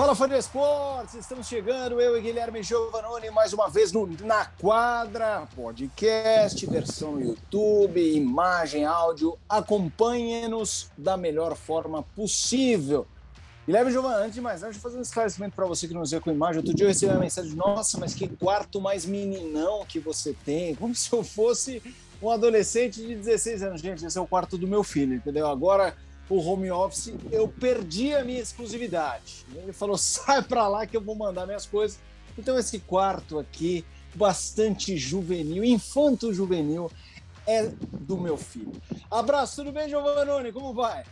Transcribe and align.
Fala, 0.00 0.14
fã 0.14 0.26
esportes! 0.34 1.14
Estamos 1.14 1.46
chegando, 1.46 2.00
eu 2.00 2.16
e 2.16 2.22
Guilherme 2.22 2.62
Giovanoni, 2.62 3.30
mais 3.30 3.52
uma 3.52 3.68
vez 3.68 3.92
no 3.92 4.06
Na 4.22 4.46
Quadra, 4.46 5.46
podcast, 5.54 6.64
versão 6.64 7.20
YouTube, 7.20 8.00
imagem, 8.00 8.86
áudio. 8.86 9.36
Acompanhe-nos 9.46 10.90
da 10.96 11.18
melhor 11.18 11.54
forma 11.54 12.02
possível. 12.16 13.06
Guilherme 13.66 13.92
Giovanni, 13.92 14.22
antes 14.22 14.36
de 14.36 14.40
mais 14.40 14.62
nada, 14.62 14.72
deixa 14.72 14.78
eu 14.78 14.90
fazer 14.90 14.96
um 14.96 15.02
esclarecimento 15.02 15.54
para 15.54 15.66
você 15.66 15.86
que 15.86 15.92
não 15.92 16.02
vê 16.02 16.18
com 16.18 16.30
imagem. 16.30 16.60
Outro 16.60 16.74
dia 16.74 16.86
eu 16.86 16.88
recebi 16.88 17.12
uma 17.12 17.20
mensagem, 17.20 17.52
nossa, 17.52 17.98
mas 17.98 18.14
que 18.14 18.26
quarto 18.26 18.80
mais 18.80 19.04
meninão 19.04 19.84
que 19.86 20.00
você 20.00 20.34
tem, 20.46 20.74
como 20.80 20.94
se 20.94 21.12
eu 21.12 21.22
fosse 21.22 21.82
um 22.22 22.30
adolescente 22.30 23.02
de 23.02 23.16
16 23.16 23.62
anos. 23.64 23.82
Gente, 23.82 24.06
esse 24.06 24.16
é 24.16 24.20
o 24.20 24.26
quarto 24.26 24.56
do 24.56 24.66
meu 24.66 24.82
filho, 24.82 25.16
entendeu? 25.16 25.46
Agora 25.46 25.94
o 26.30 26.38
home 26.38 26.70
office, 26.70 27.12
eu 27.30 27.48
perdi 27.48 28.14
a 28.14 28.24
minha 28.24 28.40
exclusividade. 28.40 29.44
Ele 29.54 29.72
falou: 29.72 29.98
sai 29.98 30.42
para 30.42 30.66
lá 30.68 30.86
que 30.86 30.96
eu 30.96 31.00
vou 31.00 31.14
mandar 31.14 31.44
minhas 31.44 31.66
coisas. 31.66 31.98
Então, 32.38 32.58
esse 32.58 32.78
quarto 32.78 33.38
aqui, 33.38 33.84
bastante 34.14 34.96
juvenil, 34.96 35.64
infanto-juvenil, 35.64 36.90
é 37.46 37.70
do 37.92 38.16
meu 38.16 38.36
filho. 38.36 38.72
Abraço, 39.10 39.56
tudo 39.56 39.72
bem, 39.72 39.88
Giovanni? 39.88 40.52
Como 40.52 40.72
vai? 40.72 41.04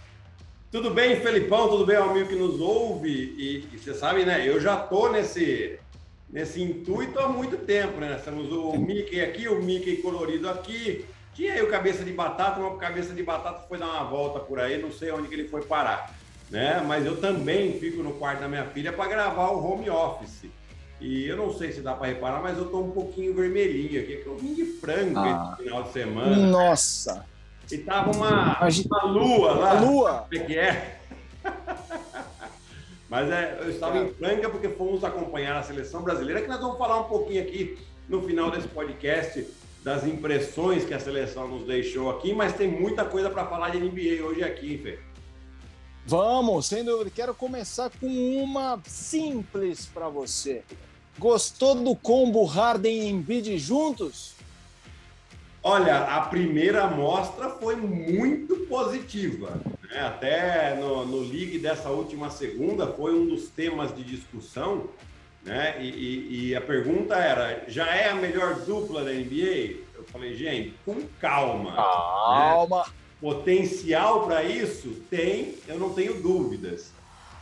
Tudo 0.70 0.90
bem, 0.90 1.20
Felipão? 1.20 1.68
Tudo 1.68 1.84
bem, 1.84 1.96
amigo 1.96 2.28
que 2.28 2.36
nos 2.36 2.60
ouve? 2.60 3.08
E, 3.10 3.68
e 3.72 3.78
você 3.78 3.94
sabe, 3.94 4.24
né? 4.24 4.46
Eu 4.46 4.60
já 4.60 4.76
tô 4.76 5.10
nesse, 5.10 5.78
nesse 6.30 6.62
intuito 6.62 7.18
há 7.18 7.28
muito 7.28 7.56
tempo, 7.56 7.98
né? 7.98 8.10
Nós 8.10 8.22
temos 8.22 8.52
o 8.52 8.72
Mickey 8.78 9.20
aqui, 9.20 9.48
o 9.48 9.62
Mickey 9.62 9.96
colorido 9.96 10.48
aqui, 10.48 11.04
tinha 11.38 11.54
aí 11.54 11.62
o 11.62 11.70
cabeça 11.70 12.04
de 12.04 12.12
batata, 12.12 12.58
uma 12.58 12.76
cabeça 12.76 13.14
de 13.14 13.22
batata 13.22 13.60
foi 13.68 13.78
dar 13.78 13.86
uma 13.86 14.02
volta 14.02 14.40
por 14.40 14.58
aí, 14.58 14.82
não 14.82 14.90
sei 14.90 15.12
onde 15.12 15.28
que 15.28 15.34
ele 15.34 15.46
foi 15.46 15.62
parar, 15.62 16.12
né? 16.50 16.82
Mas 16.84 17.06
eu 17.06 17.20
também 17.20 17.78
fico 17.78 18.02
no 18.02 18.14
quarto 18.14 18.40
da 18.40 18.48
minha 18.48 18.64
filha 18.64 18.92
para 18.92 19.08
gravar 19.08 19.50
o 19.50 19.64
home 19.64 19.88
office. 19.88 20.46
E 21.00 21.28
eu 21.28 21.36
não 21.36 21.54
sei 21.54 21.70
se 21.70 21.80
dá 21.80 21.94
para 21.94 22.08
reparar, 22.08 22.42
mas 22.42 22.58
eu 22.58 22.68
tô 22.68 22.80
um 22.80 22.90
pouquinho 22.90 23.32
vermelhinho 23.36 24.02
aqui, 24.02 24.16
que 24.16 24.26
eu 24.26 24.36
vim 24.36 24.52
de 24.52 24.64
frango 24.64 25.20
ah. 25.20 25.52
esse 25.52 25.62
final 25.62 25.84
de 25.84 25.92
semana. 25.92 26.36
Nossa! 26.48 27.24
E 27.70 27.78
tava 27.78 28.10
uma, 28.10 28.58
uma 28.58 29.02
lua 29.04 29.52
lá. 29.52 29.70
A 29.70 29.80
lua! 29.80 30.26
Como 30.28 30.42
é 30.42 30.44
que 30.44 30.58
é? 30.58 30.98
Mas 33.08 33.30
é, 33.30 33.58
eu 33.60 33.70
estava 33.70 33.96
em 33.96 34.12
Franca 34.12 34.50
porque 34.50 34.70
fomos 34.70 35.04
acompanhar 35.04 35.56
a 35.56 35.62
seleção 35.62 36.02
brasileira, 36.02 36.42
que 36.42 36.48
nós 36.48 36.60
vamos 36.60 36.76
falar 36.76 36.98
um 36.98 37.04
pouquinho 37.04 37.42
aqui 37.42 37.78
no 38.08 38.20
final 38.22 38.50
desse 38.50 38.66
podcast 38.66 39.46
das 39.82 40.04
impressões 40.06 40.84
que 40.84 40.94
a 40.94 41.00
seleção 41.00 41.48
nos 41.48 41.66
deixou 41.66 42.10
aqui, 42.10 42.32
mas 42.32 42.54
tem 42.54 42.68
muita 42.68 43.04
coisa 43.04 43.30
para 43.30 43.46
falar 43.46 43.70
de 43.70 43.78
NBA 43.78 44.24
hoje 44.24 44.42
aqui, 44.42 44.78
Fê. 44.78 44.98
Vamos, 46.06 46.66
sem 46.66 46.84
dúvida. 46.84 47.10
Quero 47.14 47.34
começar 47.34 47.90
com 48.00 48.06
uma 48.06 48.80
simples 48.86 49.86
para 49.86 50.08
você. 50.08 50.62
Gostou 51.18 51.74
do 51.74 51.94
combo 51.94 52.44
Harden 52.44 53.02
e 53.02 53.08
Embiid 53.08 53.58
juntos? 53.58 54.34
Olha, 55.62 56.04
a 56.04 56.22
primeira 56.22 56.84
amostra 56.84 57.50
foi 57.50 57.76
muito 57.76 58.56
positiva. 58.66 59.60
Né? 59.90 60.00
Até 60.00 60.76
no, 60.76 61.04
no 61.04 61.20
League 61.20 61.58
dessa 61.58 61.90
última 61.90 62.30
segunda 62.30 62.86
foi 62.86 63.14
um 63.14 63.26
dos 63.26 63.48
temas 63.48 63.94
de 63.94 64.02
discussão 64.02 64.88
né? 65.44 65.76
E, 65.80 65.88
e, 65.88 66.48
e, 66.48 66.56
a 66.56 66.60
pergunta 66.60 67.14
era: 67.14 67.64
já 67.68 67.86
é 67.86 68.10
a 68.10 68.14
melhor 68.14 68.60
dupla 68.60 69.04
da 69.04 69.12
NBA? 69.12 69.76
Eu 69.94 70.04
falei, 70.04 70.34
gente, 70.34 70.74
com 70.84 71.00
calma. 71.20 71.74
Calma. 71.74 72.78
Né? 72.78 72.92
Potencial 73.20 74.26
para 74.26 74.44
isso 74.44 75.02
tem, 75.10 75.56
eu 75.66 75.78
não 75.78 75.92
tenho 75.92 76.22
dúvidas. 76.22 76.92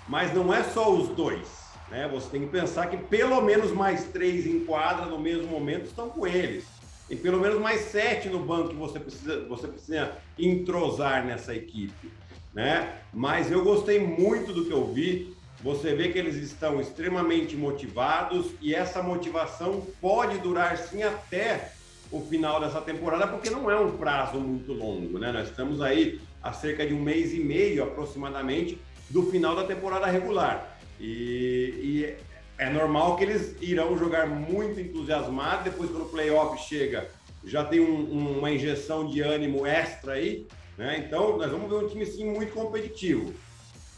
Mas 0.09 0.32
não 0.32 0.54
é 0.54 0.62
só 0.62 0.91
os 0.91 1.09
dois. 1.09 1.66
Né? 1.91 2.09
Você 2.09 2.31
tem 2.31 2.43
que 2.43 2.47
pensar 2.48 2.87
que 2.87 2.97
pelo 2.97 3.41
menos 3.43 3.72
mais 3.72 4.04
três 4.04 4.47
em 4.47 4.65
quadra 4.65 5.06
no 5.06 5.19
mesmo 5.19 5.48
momento 5.48 5.87
estão 5.87 6.09
com 6.09 6.26
eles. 6.26 6.65
E 7.09 7.15
pelo 7.15 7.38
menos 7.38 7.60
mais 7.60 7.82
sete 7.82 8.28
no 8.28 8.41
banco 8.41 8.71
que 8.71 8.75
você 8.75 8.98
precisa, 8.98 9.44
você 9.47 9.69
precisa 9.69 10.12
entrosar 10.38 11.25
nessa 11.25 11.54
equipe. 11.54 12.10
Né? 12.53 13.00
Mas 13.12 13.50
eu 13.50 13.62
gostei 13.62 14.00
muito 14.00 14.53
do 14.53 14.65
que 14.65 14.72
eu 14.72 14.92
vi. 14.92 15.35
Você 15.66 15.97
vê 15.97 16.10
que 16.10 16.19
eles 16.21 16.37
estão 16.37 16.81
extremamente 16.81 17.56
motivados 17.56 18.53
e 18.62 18.72
essa 18.72 19.03
motivação 19.03 19.84
pode 20.00 20.38
durar 20.38 20.78
sim 20.78 21.03
até 21.03 21.72
o 22.09 22.21
final 22.21 22.60
dessa 22.60 22.81
temporada, 22.81 23.27
porque 23.27 23.50
não 23.50 23.69
é 23.69 23.77
um 23.77 23.97
prazo 23.97 24.38
muito 24.38 24.72
longo, 24.72 25.19
né? 25.19 25.32
Nós 25.32 25.49
estamos 25.49 25.82
aí 25.82 26.21
há 26.41 26.53
cerca 26.53 26.87
de 26.87 26.94
um 26.94 27.03
mês 27.03 27.34
e 27.34 27.41
meio 27.41 27.82
aproximadamente 27.82 28.81
do 29.10 29.25
final 29.25 29.56
da 29.56 29.65
temporada 29.65 30.06
regular. 30.06 30.78
E, 31.00 31.75
e 31.83 32.16
é 32.59 32.71
normal 32.71 33.16
que 33.16 33.25
eles 33.25 33.56
irão 33.60 33.98
jogar 33.98 34.25
muito 34.25 34.78
entusiasmados, 34.78 35.65
depois 35.65 35.91
quando 35.91 36.04
o 36.04 36.10
playoff 36.10 36.62
chega, 36.62 37.10
já 37.44 37.65
tem 37.65 37.81
um, 37.81 38.38
uma 38.38 38.53
injeção 38.53 39.04
de 39.09 39.21
ânimo 39.21 39.66
extra 39.66 40.12
aí, 40.12 40.47
né? 40.78 41.04
Então, 41.04 41.37
nós 41.37 41.50
vamos 41.50 41.69
ver 41.69 41.84
um 41.84 41.88
time 41.88 42.06
sim 42.06 42.25
muito 42.25 42.53
competitivo 42.53 43.34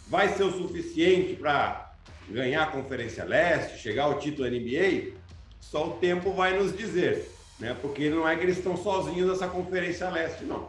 vai 0.09 0.35
ser 0.35 0.45
o 0.45 0.53
suficiente 0.53 1.35
para 1.35 1.93
ganhar 2.29 2.65
a 2.65 2.67
Conferência 2.67 3.25
Leste, 3.25 3.79
chegar 3.79 4.05
ao 4.05 4.19
título 4.19 4.49
NBA? 4.49 5.13
Só 5.61 5.89
o 5.89 5.91
tempo 5.93 6.33
vai 6.33 6.59
nos 6.59 6.77
dizer, 6.77 7.31
né? 7.59 7.77
Porque 7.81 8.09
não 8.09 8.29
é 8.29 8.37
que 8.37 8.43
eles 8.43 8.57
estão 8.57 8.77
sozinhos 8.77 9.29
nessa 9.29 9.47
Conferência 9.47 10.09
Leste, 10.09 10.45
não. 10.45 10.69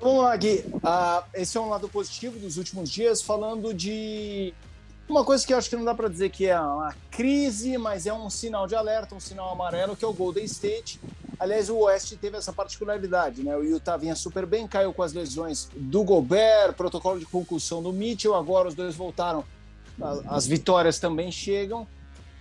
Vamos 0.00 0.22
lá, 0.22 0.36
Gui. 0.36 0.64
Uh, 0.74 1.24
esse 1.34 1.56
é 1.56 1.60
um 1.60 1.68
lado 1.68 1.88
positivo 1.88 2.38
dos 2.38 2.56
últimos 2.56 2.90
dias, 2.90 3.20
falando 3.20 3.74
de 3.74 4.54
uma 5.08 5.24
coisa 5.24 5.44
que 5.44 5.52
eu 5.52 5.58
acho 5.58 5.70
que 5.70 5.76
não 5.76 5.84
dá 5.84 5.94
para 5.94 6.08
dizer 6.08 6.28
que 6.30 6.46
é 6.46 6.60
uma 6.60 6.94
crise, 7.10 7.78
mas 7.78 8.06
é 8.06 8.12
um 8.12 8.28
sinal 8.28 8.66
de 8.66 8.76
alerta, 8.76 9.14
um 9.14 9.20
sinal 9.20 9.50
amarelo, 9.50 9.96
que 9.96 10.04
é 10.04 10.08
o 10.08 10.12
Golden 10.12 10.44
State. 10.44 11.00
Aliás, 11.38 11.70
o 11.70 11.76
Oeste 11.78 12.16
teve 12.16 12.36
essa 12.36 12.52
particularidade, 12.52 13.44
né? 13.44 13.56
O 13.56 13.62
Utah 13.62 13.96
vinha 13.96 14.16
super 14.16 14.44
bem, 14.44 14.66
caiu 14.66 14.92
com 14.92 15.02
as 15.02 15.12
lesões 15.12 15.68
do 15.76 16.02
Gobert, 16.02 16.74
protocolo 16.74 17.20
de 17.20 17.26
concussão 17.26 17.80
do 17.82 17.92
Mitchell, 17.92 18.34
agora 18.34 18.66
os 18.66 18.74
dois 18.74 18.96
voltaram, 18.96 19.44
as 20.26 20.46
vitórias 20.46 20.98
também 20.98 21.30
chegam. 21.30 21.86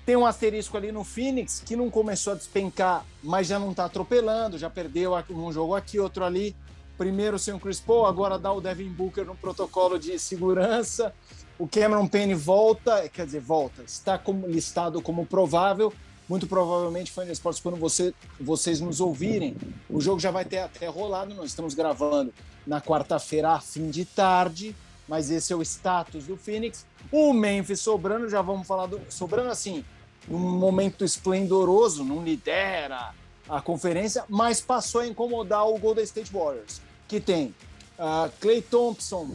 Tem 0.05 0.15
um 0.15 0.25
asterisco 0.25 0.77
ali 0.77 0.91
no 0.91 1.03
Phoenix, 1.03 1.61
que 1.63 1.75
não 1.75 1.91
começou 1.91 2.33
a 2.33 2.35
despencar, 2.35 3.05
mas 3.21 3.47
já 3.47 3.59
não 3.59 3.71
está 3.71 3.85
atropelando, 3.85 4.57
já 4.57 4.69
perdeu 4.69 5.13
um 5.29 5.51
jogo 5.51 5.75
aqui, 5.75 5.99
outro 5.99 6.23
ali. 6.23 6.55
Primeiro 6.97 7.37
sem 7.37 7.53
o 7.53 7.59
Chris 7.59 7.79
Paul, 7.79 8.07
agora 8.07 8.39
dá 8.39 8.51
o 8.51 8.59
Devin 8.59 8.89
Booker 8.89 9.25
no 9.25 9.35
protocolo 9.35 9.99
de 9.99 10.17
segurança. 10.17 11.13
O 11.59 11.67
Cameron 11.67 12.07
Payne 12.07 12.33
volta, 12.33 13.07
quer 13.09 13.25
dizer, 13.25 13.41
volta, 13.41 13.83
está 13.83 14.17
como, 14.17 14.47
listado 14.47 15.01
como 15.01 15.25
provável. 15.25 15.93
Muito 16.27 16.47
provavelmente 16.47 17.11
foi 17.11 17.25
no 17.25 17.31
Esportes 17.31 17.61
quando 17.61 17.77
você, 17.77 18.13
vocês 18.39 18.79
nos 18.81 18.99
ouvirem. 18.99 19.55
O 19.89 20.01
jogo 20.01 20.19
já 20.19 20.31
vai 20.31 20.43
ter 20.43 20.59
até 20.59 20.87
rolado. 20.87 21.33
Nós 21.33 21.47
estamos 21.47 21.73
gravando 21.73 22.33
na 22.65 22.81
quarta-feira, 22.81 23.51
a 23.51 23.59
fim 23.59 23.89
de 23.89 24.05
tarde. 24.05 24.75
Mas 25.07 25.31
esse 25.31 25.53
é 25.53 25.55
o 25.55 25.61
status 25.61 26.25
do 26.25 26.35
Phoenix. 26.35 26.85
O 27.11 27.31
Memphis 27.33 27.79
sobrando, 27.79 28.29
já 28.29 28.41
vamos 28.41 28.67
falar 28.67 28.87
do. 28.87 28.99
Sobrando 29.09 29.49
assim, 29.49 29.85
num 30.27 30.37
momento 30.37 31.05
esplendoroso, 31.05 32.03
não 32.03 32.23
lidera 32.23 33.13
a 33.47 33.61
conferência, 33.61 34.25
mas 34.27 34.59
passou 34.59 34.99
a 34.99 35.07
incomodar 35.07 35.65
o 35.65 35.77
Golden 35.77 36.03
State 36.03 36.33
Warriors, 36.33 36.81
que 37.07 37.21
tem 37.21 37.55
Uh, 37.97 38.31
Clay 38.39 38.61
Thompson 38.61 39.27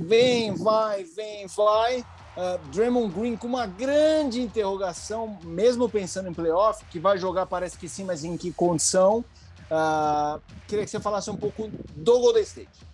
vem, 0.00 0.52
vai, 0.52 1.04
vem, 1.04 1.46
vai. 1.46 2.04
Uh, 2.38 2.56
Draymond 2.70 3.12
Green 3.12 3.36
com 3.36 3.48
uma 3.48 3.66
grande 3.66 4.40
interrogação, 4.40 5.36
mesmo 5.42 5.88
pensando 5.88 6.28
em 6.28 6.32
playoff, 6.32 6.84
que 6.84 7.00
vai 7.00 7.18
jogar, 7.18 7.46
parece 7.46 7.76
que 7.76 7.88
sim, 7.88 8.04
mas 8.04 8.22
em 8.22 8.36
que 8.36 8.52
condição? 8.52 9.24
Uh, 9.68 10.40
queria 10.68 10.84
que 10.84 10.90
você 10.92 11.00
falasse 11.00 11.28
um 11.28 11.36
pouco 11.36 11.68
do 11.96 12.20
Golden 12.20 12.44
State. 12.44 12.86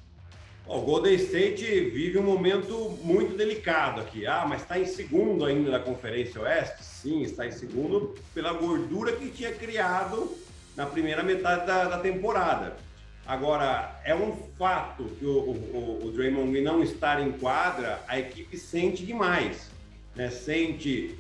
O 0.67 0.81
Golden 0.81 1.15
State 1.17 1.63
vive 1.63 2.19
um 2.19 2.23
momento 2.23 2.99
muito 3.03 3.37
delicado 3.37 4.01
aqui. 4.01 4.27
Ah, 4.27 4.47
mas 4.49 4.63
está 4.63 4.79
em 4.79 4.87
segundo 4.87 5.45
ainda 5.45 5.73
na 5.73 5.79
Conferência 5.79 6.41
Oeste? 6.41 6.83
Sim, 6.83 7.21
está 7.21 7.47
em 7.47 7.53
segundo 7.53 8.15
pela 8.33 8.55
gordura 8.55 9.13
que 9.13 9.29
tinha 9.29 9.53
criado 9.53 10.35
na 10.75 10.87
primeira 10.87 11.23
metade 11.23 11.67
da, 11.67 11.85
da 11.85 11.99
temporada. 11.99 12.77
Agora, 13.27 14.01
é 14.05 14.15
um 14.15 14.37
fato 14.59 15.05
que 15.19 15.25
o, 15.25 15.39
o, 15.39 16.01
o 16.05 16.11
Draymond 16.13 16.51
Green 16.51 16.63
não 16.63 16.83
estar 16.83 17.27
em 17.27 17.33
quadra, 17.33 18.03
a 18.07 18.19
equipe 18.19 18.59
sente 18.59 19.05
demais. 19.05 19.71
Né? 20.15 20.29
Sente 20.31 21.19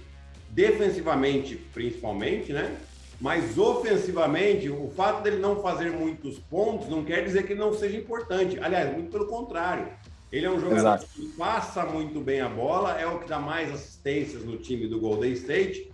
defensivamente, 0.50 1.56
principalmente, 1.72 2.52
né? 2.52 2.76
Mas 3.20 3.56
ofensivamente, 3.56 4.68
o 4.68 4.90
fato 4.94 5.22
dele 5.22 5.38
não 5.38 5.62
fazer 5.62 5.90
muitos 5.90 6.38
pontos 6.38 6.88
não 6.88 7.04
quer 7.04 7.24
dizer 7.24 7.46
que 7.46 7.52
ele 7.52 7.60
não 7.60 7.72
seja 7.72 7.96
importante. 7.96 8.58
Aliás, 8.60 8.92
muito 8.92 9.10
pelo 9.10 9.26
contrário. 9.26 9.88
Ele 10.30 10.46
é 10.46 10.50
um 10.50 10.58
jogador 10.58 10.78
Exato. 10.78 11.06
que 11.06 11.28
passa 11.36 11.84
muito 11.86 12.20
bem 12.20 12.40
a 12.40 12.48
bola, 12.48 12.98
é 13.00 13.06
o 13.06 13.20
que 13.20 13.28
dá 13.28 13.38
mais 13.38 13.72
assistências 13.72 14.44
no 14.44 14.58
time 14.58 14.86
do 14.88 15.00
Golden 15.00 15.32
State. 15.32 15.90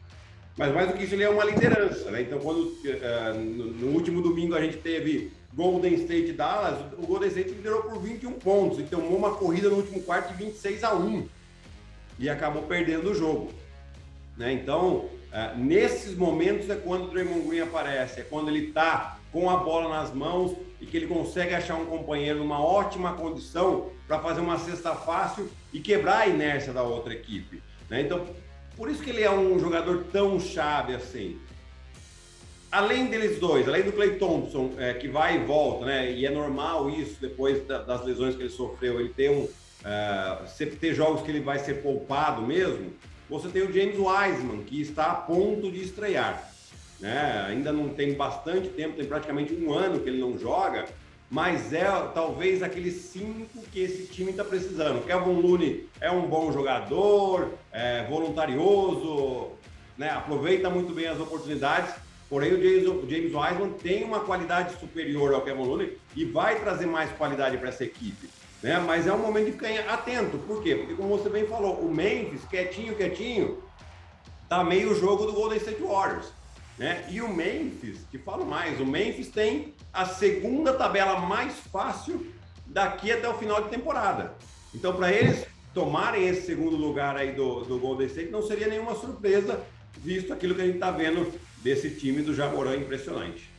Mas 0.57 0.75
mais 0.75 0.89
do 0.89 0.95
que 0.95 1.05
isso, 1.05 1.15
ele 1.15 1.23
é 1.23 1.31
uma 1.31 1.45
liderança. 1.45 2.11
Né? 2.11 2.23
Então, 2.23 2.39
quando 2.39 2.59
uh, 2.59 3.35
no, 3.39 3.67
no 3.67 3.87
último 3.89 4.21
domingo 4.21 4.55
a 4.55 4.61
gente 4.61 4.79
teve 4.79 5.31
Golden 5.61 5.93
State 5.93 6.33
Dallas, 6.33 6.81
o 6.97 7.07
Golden 7.07 7.29
State 7.29 7.51
liderou 7.51 7.83
por 7.83 8.01
21 8.01 8.33
pontos 8.33 8.79
e 8.79 8.85
tomou 8.85 9.15
uma 9.15 9.35
corrida 9.35 9.69
no 9.69 9.77
último 9.77 10.03
quarto 10.03 10.33
de 10.33 10.43
26 10.43 10.83
a 10.83 10.95
1. 10.95 11.29
e 12.19 12.31
acabou 12.31 12.63
perdendo 12.63 13.11
o 13.11 13.15
jogo. 13.15 13.53
Né? 14.39 14.55
Então, 14.55 15.11
uh, 15.31 15.59
nesses 15.59 16.17
momentos 16.17 16.71
é 16.71 16.77
quando 16.77 17.05
o 17.05 17.11
Draymond 17.11 17.47
Green 17.47 17.61
aparece, 17.61 18.21
é 18.21 18.23
quando 18.23 18.49
ele 18.49 18.69
está 18.69 19.19
com 19.31 19.51
a 19.51 19.59
bola 19.59 19.91
nas 19.91 20.15
mãos 20.15 20.57
e 20.81 20.87
que 20.87 20.97
ele 20.97 21.07
consegue 21.07 21.55
achar 21.55 21.75
um 21.75 21.85
companheiro 21.85 22.39
numa 22.39 22.65
ótima 22.65 23.13
condição 23.13 23.91
para 24.09 24.19
fazer 24.19 24.41
uma 24.41 24.59
cesta 24.59 24.95
fácil 24.95 25.47
e 25.75 25.81
quebrar 25.81 26.21
a 26.21 26.27
inércia 26.27 26.73
da 26.73 26.83
outra 26.83 27.13
equipe. 27.13 27.63
Né? 27.91 28.01
Então, 28.01 28.27
por 28.79 28.91
isso 28.91 29.03
que 29.03 29.11
ele 29.11 29.23
é 29.23 29.31
um 29.31 29.59
jogador 29.59 30.05
tão 30.11 30.41
chave 30.41 30.95
assim. 30.95 31.39
Além 32.71 33.07
deles 33.07 33.39
dois, 33.39 33.67
além 33.69 33.83
do 33.83 33.93
Clay 33.93 34.17
Thompson, 34.17 34.73
é, 34.79 34.95
que 34.95 35.09
vai 35.09 35.37
e 35.37 35.45
volta, 35.45 35.87
né? 35.87 36.13
E 36.13 36.25
é 36.25 36.31
normal 36.31 36.89
isso 36.89 37.21
depois 37.21 37.67
da, 37.67 37.79
das 37.83 38.05
lesões 38.05 38.37
que 38.37 38.43
ele 38.43 38.51
sofreu, 38.51 39.01
ele 39.01 39.11
ter 39.11 39.31
um. 39.31 39.49
Uh, 39.81 40.77
ter 40.79 40.95
jogos 40.95 41.23
que 41.23 41.31
ele 41.31 41.41
vai 41.41 41.59
ser 41.59 41.83
poupado 41.83 42.43
mesmo. 42.43 42.93
Você 43.31 43.49
tem 43.49 43.63
o 43.63 43.73
James 43.73 43.97
Wiseman, 43.97 44.63
que 44.65 44.81
está 44.81 45.07
a 45.07 45.15
ponto 45.15 45.71
de 45.71 45.83
estrear 45.83 46.51
né? 47.01 47.47
Ainda 47.49 47.73
não 47.73 47.89
tem 47.89 48.15
bastante 48.15 48.69
tempo, 48.69 48.97
tem 48.97 49.07
praticamente 49.07 49.55
um 49.55 49.73
ano 49.73 50.01
que 50.01 50.09
ele 50.09 50.21
não 50.21 50.39
joga, 50.39 50.87
mas 51.31 51.73
é 51.73 51.85
talvez 52.15 52.63
aqueles 52.63 52.95
cinco 52.95 53.63
que 53.73 53.81
esse 53.81 54.07
time 54.07 54.31
está 54.31 54.45
precisando. 54.45 55.05
Kevin 55.07 55.41
Looney 55.41 55.89
é 56.01 56.11
um 56.11 56.29
bom 56.29 56.53
jogador, 56.53 57.55
é 57.73 58.05
voluntarioso, 58.05 59.53
né? 59.97 60.11
aproveita 60.11 60.69
muito 60.69 60.93
bem 60.93 61.07
as 61.07 61.19
oportunidades, 61.19 61.95
porém 62.31 62.55
o 62.55 62.63
James, 62.63 63.11
James 63.11 63.35
Wiseman 63.35 63.73
tem 63.73 64.05
uma 64.05 64.21
qualidade 64.21 64.79
superior 64.79 65.35
ao 65.35 65.43
Kevin 65.43 65.65
Looney 65.65 65.99
e 66.15 66.25
vai 66.25 66.61
trazer 66.61 66.87
mais 66.87 67.11
qualidade 67.11 67.59
para 67.59 67.69
essa 67.69 67.85
equipe. 67.85 68.31
Né? 68.63 68.79
Mas 68.79 69.07
é 69.07 69.13
um 69.13 69.19
momento 69.19 69.47
de 69.47 69.53
ficar 69.53 69.71
atento. 69.93 70.39
Por 70.39 70.63
quê? 70.63 70.77
Porque, 70.77 70.95
como 70.95 71.19
você 71.19 71.29
bem 71.29 71.47
falou, 71.47 71.81
o 71.81 71.93
Memphis, 71.93 72.45
quietinho, 72.45 72.95
quietinho, 72.95 73.63
tá 74.49 74.63
meio 74.63 74.95
jogo 74.95 75.27
do 75.27 75.33
Golden 75.33 75.59
State 75.59 75.83
Warriors. 75.83 76.33
Né? 76.79 77.05
E 77.11 77.21
o 77.21 77.29
Memphis, 77.29 78.07
que 78.11 78.19
falo 78.19 78.47
mais, 78.47 78.81
o 78.81 78.87
Memphis 78.87 79.29
tem 79.29 79.75
a 79.93 80.07
segunda 80.07 80.73
tabela 80.73 81.19
mais 81.21 81.55
fácil 81.73 82.27
daqui 82.65 83.11
até 83.11 83.29
o 83.29 83.35
final 83.35 83.63
de 83.63 83.71
temporada. 83.71 84.35
Então, 84.75 84.95
para 84.95 85.13
eles 85.13 85.47
tomarem 85.75 86.29
esse 86.29 86.47
segundo 86.47 86.77
lugar 86.77 87.17
aí 87.17 87.33
do, 87.33 87.63
do 87.65 87.79
Golden 87.79 88.07
State, 88.07 88.31
não 88.31 88.43
seria 88.43 88.69
nenhuma 88.69 88.95
surpresa, 88.95 89.61
visto 89.99 90.33
aquilo 90.33 90.55
que 90.55 90.63
a 90.63 90.65
gente 90.65 90.75
está 90.75 90.91
vendo 90.91 91.33
desse 91.63 91.91
time 91.91 92.23
do 92.23 92.35
Jamoran 92.35 92.77
impressionante. 92.77 93.51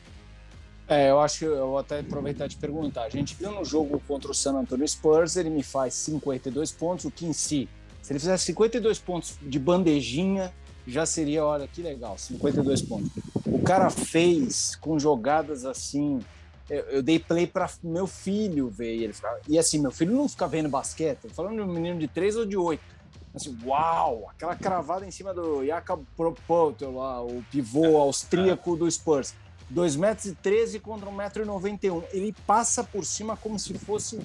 É, 0.88 1.10
eu 1.10 1.20
acho 1.20 1.38
que 1.38 1.44
eu 1.44 1.68
vou 1.68 1.78
até 1.78 2.00
aproveitar 2.00 2.46
de 2.46 2.56
perguntar. 2.56 3.04
A 3.04 3.08
gente 3.08 3.34
viu 3.34 3.50
no 3.50 3.64
jogo 3.64 4.02
contra 4.06 4.30
o 4.30 4.34
San 4.34 4.54
Antonio 4.54 4.86
Spurs, 4.86 5.36
ele 5.36 5.48
me 5.48 5.62
faz 5.62 5.94
52 5.94 6.72
pontos, 6.72 7.04
o 7.04 7.10
que 7.10 7.24
em 7.24 7.32
si, 7.32 7.68
se 8.02 8.12
ele 8.12 8.18
fizesse 8.18 8.46
52 8.46 8.98
pontos 8.98 9.38
de 9.40 9.58
bandejinha, 9.58 10.52
já 10.86 11.06
seria, 11.06 11.44
olha 11.44 11.68
que 11.68 11.80
legal, 11.80 12.18
52 12.18 12.82
pontos. 12.82 13.10
O 13.46 13.60
cara 13.60 13.88
fez 13.88 14.74
com 14.76 14.98
jogadas 14.98 15.64
assim. 15.64 16.18
Eu, 16.68 16.80
eu 16.84 17.02
dei 17.02 17.18
play 17.18 17.46
para 17.46 17.70
meu 17.82 18.06
filho 18.06 18.68
ver 18.68 18.96
e 18.96 19.04
ele 19.04 19.14
e 19.48 19.58
assim, 19.58 19.78
meu 19.80 19.92
filho 19.92 20.12
não 20.12 20.28
fica 20.28 20.48
vendo 20.48 20.68
basquete, 20.68 21.28
falando 21.28 21.56
de 21.56 21.62
um 21.62 21.72
menino 21.72 21.98
de 21.98 22.08
3 22.08 22.36
ou 22.36 22.46
de 22.46 22.56
8. 22.56 22.82
Assim, 23.34 23.56
uau, 23.64 24.28
aquela 24.30 24.54
cravada 24.54 25.06
em 25.06 25.10
cima 25.10 25.32
do 25.32 25.64
Jakob 25.64 26.04
Propoto 26.16 26.90
lá, 26.90 27.22
o 27.22 27.42
pivô 27.50 27.96
austríaco 27.96 28.76
do 28.76 28.90
Spurs. 28.90 29.34
2 29.70 29.96
metros 29.96 30.26
e 30.26 30.34
13 30.34 30.80
contra 30.80 31.08
1,91m. 31.08 32.04
Ele 32.12 32.34
passa 32.46 32.84
por 32.84 33.06
cima 33.06 33.38
como 33.38 33.58
se 33.58 33.72
fosse 33.78 34.20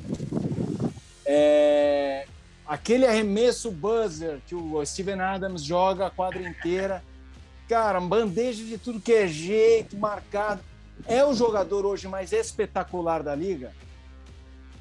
é, 1.25 2.27
Aquele 2.67 3.05
arremesso 3.05 3.71
buzzer 3.71 4.41
que 4.45 4.53
o 4.53 4.85
Steven 4.85 5.21
Adams 5.21 5.63
joga 5.63 6.07
a 6.07 6.09
quadra 6.09 6.41
inteira. 6.41 7.01
Cara, 7.69 7.99
bandeja 8.01 8.61
de 8.65 8.77
tudo 8.77 8.99
que 8.99 9.13
é 9.13 9.25
jeito, 9.25 9.97
marcado. 9.97 10.61
É 11.07 11.23
o 11.23 11.33
jogador 11.33 11.85
hoje 11.85 12.09
mais 12.09 12.33
espetacular 12.33 13.23
da 13.23 13.33
liga? 13.33 13.71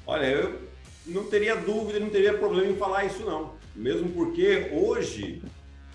Olha, 0.05 0.25
eu 0.25 0.61
não 1.05 1.29
teria 1.29 1.55
dúvida, 1.55 1.97
não 1.97 2.09
teria 2.09 2.37
problema 2.37 2.69
em 2.69 2.75
falar 2.75 3.05
isso, 3.05 3.23
não. 3.23 3.53
Mesmo 3.77 4.09
porque 4.09 4.69
hoje 4.73 5.41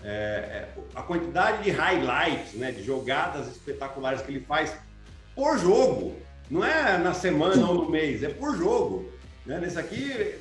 é, 0.03 0.07
é, 0.07 0.69
a 0.95 1.01
quantidade 1.01 1.63
de 1.63 1.69
highlights, 1.69 2.53
né, 2.53 2.71
de 2.71 2.83
jogadas 2.83 3.47
espetaculares 3.47 4.21
que 4.21 4.31
ele 4.31 4.39
faz 4.39 4.75
por 5.35 5.57
jogo, 5.59 6.15
não 6.49 6.63
é 6.63 6.97
na 6.97 7.13
semana 7.13 7.67
ou 7.67 7.75
no 7.75 7.89
mês, 7.89 8.23
é 8.23 8.29
por 8.29 8.57
jogo. 8.57 9.11
Né? 9.45 9.59
Nesse 9.59 9.77
aqui, 9.77 10.35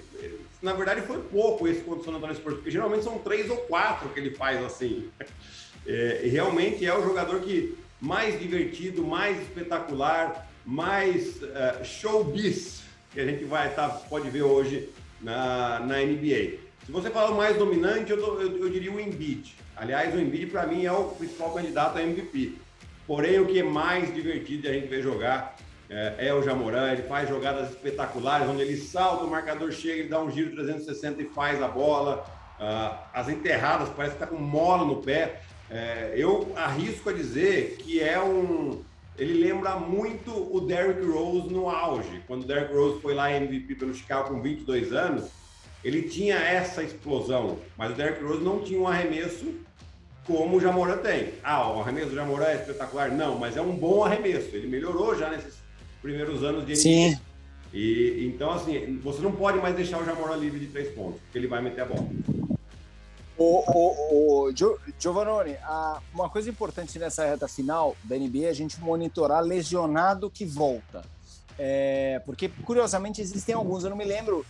na 0.63 0.73
verdade, 0.73 1.01
foi 1.03 1.19
pouco 1.19 1.67
esse 1.67 1.81
contra 1.81 2.11
o 2.11 2.21
San 2.21 2.35
porque 2.41 2.71
geralmente 2.71 3.03
são 3.03 3.19
três 3.19 3.51
ou 3.51 3.57
quatro 3.57 4.09
que 4.11 4.21
ele 4.21 4.31
faz 4.31 4.65
assim. 4.65 5.09
É, 5.87 6.21
e 6.25 6.29
realmente 6.29 6.87
é 6.87 6.97
o 6.97 7.03
jogador 7.03 7.41
que 7.41 7.77
mais 8.01 8.39
divertido, 8.39 9.05
mais 9.05 9.41
espetacular, 9.41 10.49
mais 10.65 11.43
uh, 11.43 11.85
showbiz 11.85 12.83
que 13.13 13.21
a 13.21 13.27
gente 13.27 13.45
vai 13.45 13.73
tá, 13.75 13.89
pode 13.89 14.31
ver 14.31 14.43
hoje 14.43 14.89
na, 15.21 15.81
na 15.81 15.99
NBA. 15.99 16.62
Se 16.85 16.91
você 16.91 17.11
falar 17.11 17.33
mais 17.37 17.57
dominante, 17.57 18.11
eu, 18.11 18.19
eu, 18.19 18.59
eu 18.59 18.69
diria 18.69 18.93
o 18.93 19.01
Embiid. 19.01 19.55
Aliás, 19.77 20.15
o 20.15 20.19
Embiid 20.19 20.47
para 20.47 20.67
mim 20.67 20.85
é 20.85 20.93
o 20.93 21.05
principal 21.11 21.53
candidato 21.53 21.97
a 21.97 22.03
MVP. 22.03 22.55
Porém, 23.07 23.39
o 23.41 23.47
que 23.47 23.61
é 23.61 23.63
mais 23.63 24.13
divertido 24.13 24.63
de 24.63 24.69
a 24.69 24.73
gente 24.73 24.89
ver 24.89 25.03
jogar 25.03 25.57
é, 25.89 26.29
é 26.29 26.35
o 26.35 26.43
Jamoran, 26.43 26.91
ele 26.91 27.03
faz 27.03 27.29
jogadas 27.29 27.71
espetaculares, 27.71 28.49
onde 28.49 28.63
ele 28.63 28.77
salta, 28.77 29.25
o 29.25 29.31
marcador 29.31 29.71
chega, 29.71 30.01
ele 30.01 30.09
dá 30.09 30.21
um 30.21 30.31
giro 30.31 30.51
360 30.53 31.23
e 31.23 31.27
faz 31.27 31.63
a 31.63 31.69
bola. 31.69 32.25
Uh, 32.59 32.97
as 33.13 33.29
enterradas, 33.29 33.89
parece 33.91 34.17
que 34.17 34.23
está 34.23 34.27
com 34.27 34.41
mola 34.41 34.85
no 34.85 35.03
pé. 35.03 35.41
É, 35.71 36.13
eu 36.17 36.53
arrisco 36.57 37.11
a 37.11 37.13
dizer 37.13 37.77
que 37.79 38.01
é 38.01 38.21
um. 38.21 38.83
Ele 39.19 39.35
lembra 39.35 39.77
muito 39.77 40.31
o 40.33 40.61
Derrick 40.61 41.05
Rose 41.05 41.53
no 41.53 41.69
auge. 41.69 42.23
Quando 42.27 42.43
o 42.43 42.47
Derrick 42.47 42.73
Rose 42.75 43.01
foi 43.01 43.15
lá 43.15 43.33
MVP 43.33 43.75
pelo 43.75 43.95
Chicago 43.95 44.29
com 44.29 44.41
22 44.41 44.93
anos, 44.93 45.31
ele 45.85 46.03
tinha 46.03 46.37
essa 46.37 46.83
explosão, 46.83 47.59
mas 47.77 47.93
o 47.93 47.95
Derrick 47.95 48.23
Rose 48.23 48.43
não 48.43 48.63
tinha 48.63 48.81
um 48.81 48.87
arremesso 48.87 49.47
como 50.25 50.57
o 50.57 50.61
Jamoran 50.61 50.99
tem. 50.99 51.35
Ah, 51.43 51.69
o 51.71 51.81
arremesso 51.81 52.11
do 52.11 52.15
Jamoran 52.15 52.47
é 52.47 52.57
espetacular? 52.57 53.11
Não, 53.11 53.39
mas 53.39 53.57
é 53.57 53.63
um 53.63 53.75
bom 53.75 54.05
arremesso. 54.05 54.55
Ele 54.55 54.69
melhorou 54.69 55.17
já 55.17 55.29
nesses 55.29 55.55
primeiros 56.01 56.45
anos 56.45 56.65
de 56.65 56.73
NBA. 56.73 56.77
Sim. 56.77 57.19
E, 57.73 58.31
então, 58.33 58.53
assim, 58.53 59.01
você 59.03 59.21
não 59.23 59.33
pode 59.33 59.59
mais 59.59 59.75
deixar 59.75 59.99
o 59.99 60.05
Jamoran 60.05 60.37
livre 60.37 60.61
de 60.61 60.67
três 60.67 60.95
pontos, 60.95 61.21
porque 61.23 61.39
ele 61.39 61.47
vai 61.47 61.63
meter 61.63 61.81
a 61.81 61.87
bola. 61.87 62.07
O, 63.37 63.65
o, 63.67 64.49
o 64.49 64.53
Giovanni, 64.99 65.57
uma 66.15 66.29
coisa 66.29 66.51
importante 66.51 66.99
nessa 66.99 67.25
reta 67.25 67.49
final 67.49 67.97
da 68.05 68.17
NBA 68.17 68.45
é 68.45 68.49
a 68.51 68.55
gente 68.55 68.79
monitorar 68.81 69.43
lesionado 69.43 70.31
que 70.31 70.45
volta. 70.45 71.03
É, 71.59 72.21
porque, 72.25 72.49
curiosamente, 72.49 73.21
existem 73.21 73.55
alguns. 73.55 73.85
Eu 73.85 73.91
não 73.91 73.97
me 73.97 74.05
lembro, 74.05 74.45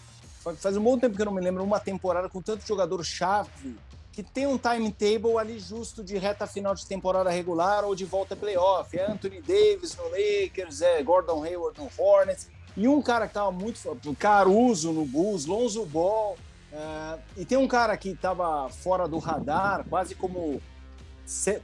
faz 0.56 0.76
um 0.76 0.82
bom 0.82 0.98
tempo 0.98 1.16
que 1.16 1.22
eu 1.22 1.26
não 1.26 1.32
me 1.32 1.40
lembro, 1.40 1.62
uma 1.62 1.80
temporada 1.80 2.28
com 2.28 2.42
tanto 2.42 2.66
jogador 2.66 3.02
chave 3.04 3.76
que 4.12 4.22
tem 4.22 4.46
um 4.46 4.58
timetable 4.58 5.38
ali 5.38 5.58
justo 5.58 6.04
de 6.04 6.18
reta 6.18 6.46
final 6.46 6.74
de 6.74 6.86
temporada 6.86 7.30
regular 7.30 7.82
ou 7.82 7.94
de 7.94 8.04
volta 8.04 8.36
playoff. 8.36 8.96
É 8.96 9.10
Anthony 9.10 9.40
Davis 9.40 9.96
no 9.96 10.04
Lakers, 10.04 10.82
é 10.82 11.02
Gordon 11.02 11.42
Hayward 11.42 11.80
no 11.80 11.90
Hornets, 11.96 12.48
e 12.76 12.86
um 12.86 13.00
cara 13.00 13.26
que 13.26 13.34
tava 13.34 13.50
muito. 13.50 13.80
Caruso 14.18 14.92
no 14.92 15.06
Bulls, 15.06 15.46
Lonzo 15.46 15.84
Ball. 15.86 16.36
É, 16.72 17.18
e 17.38 17.44
tem 17.44 17.58
um 17.58 17.68
cara 17.68 17.96
que 17.96 18.10
estava 18.10 18.68
fora 18.68 19.08
do 19.08 19.18
radar, 19.18 19.84
quase 19.88 20.14
como 20.14 20.60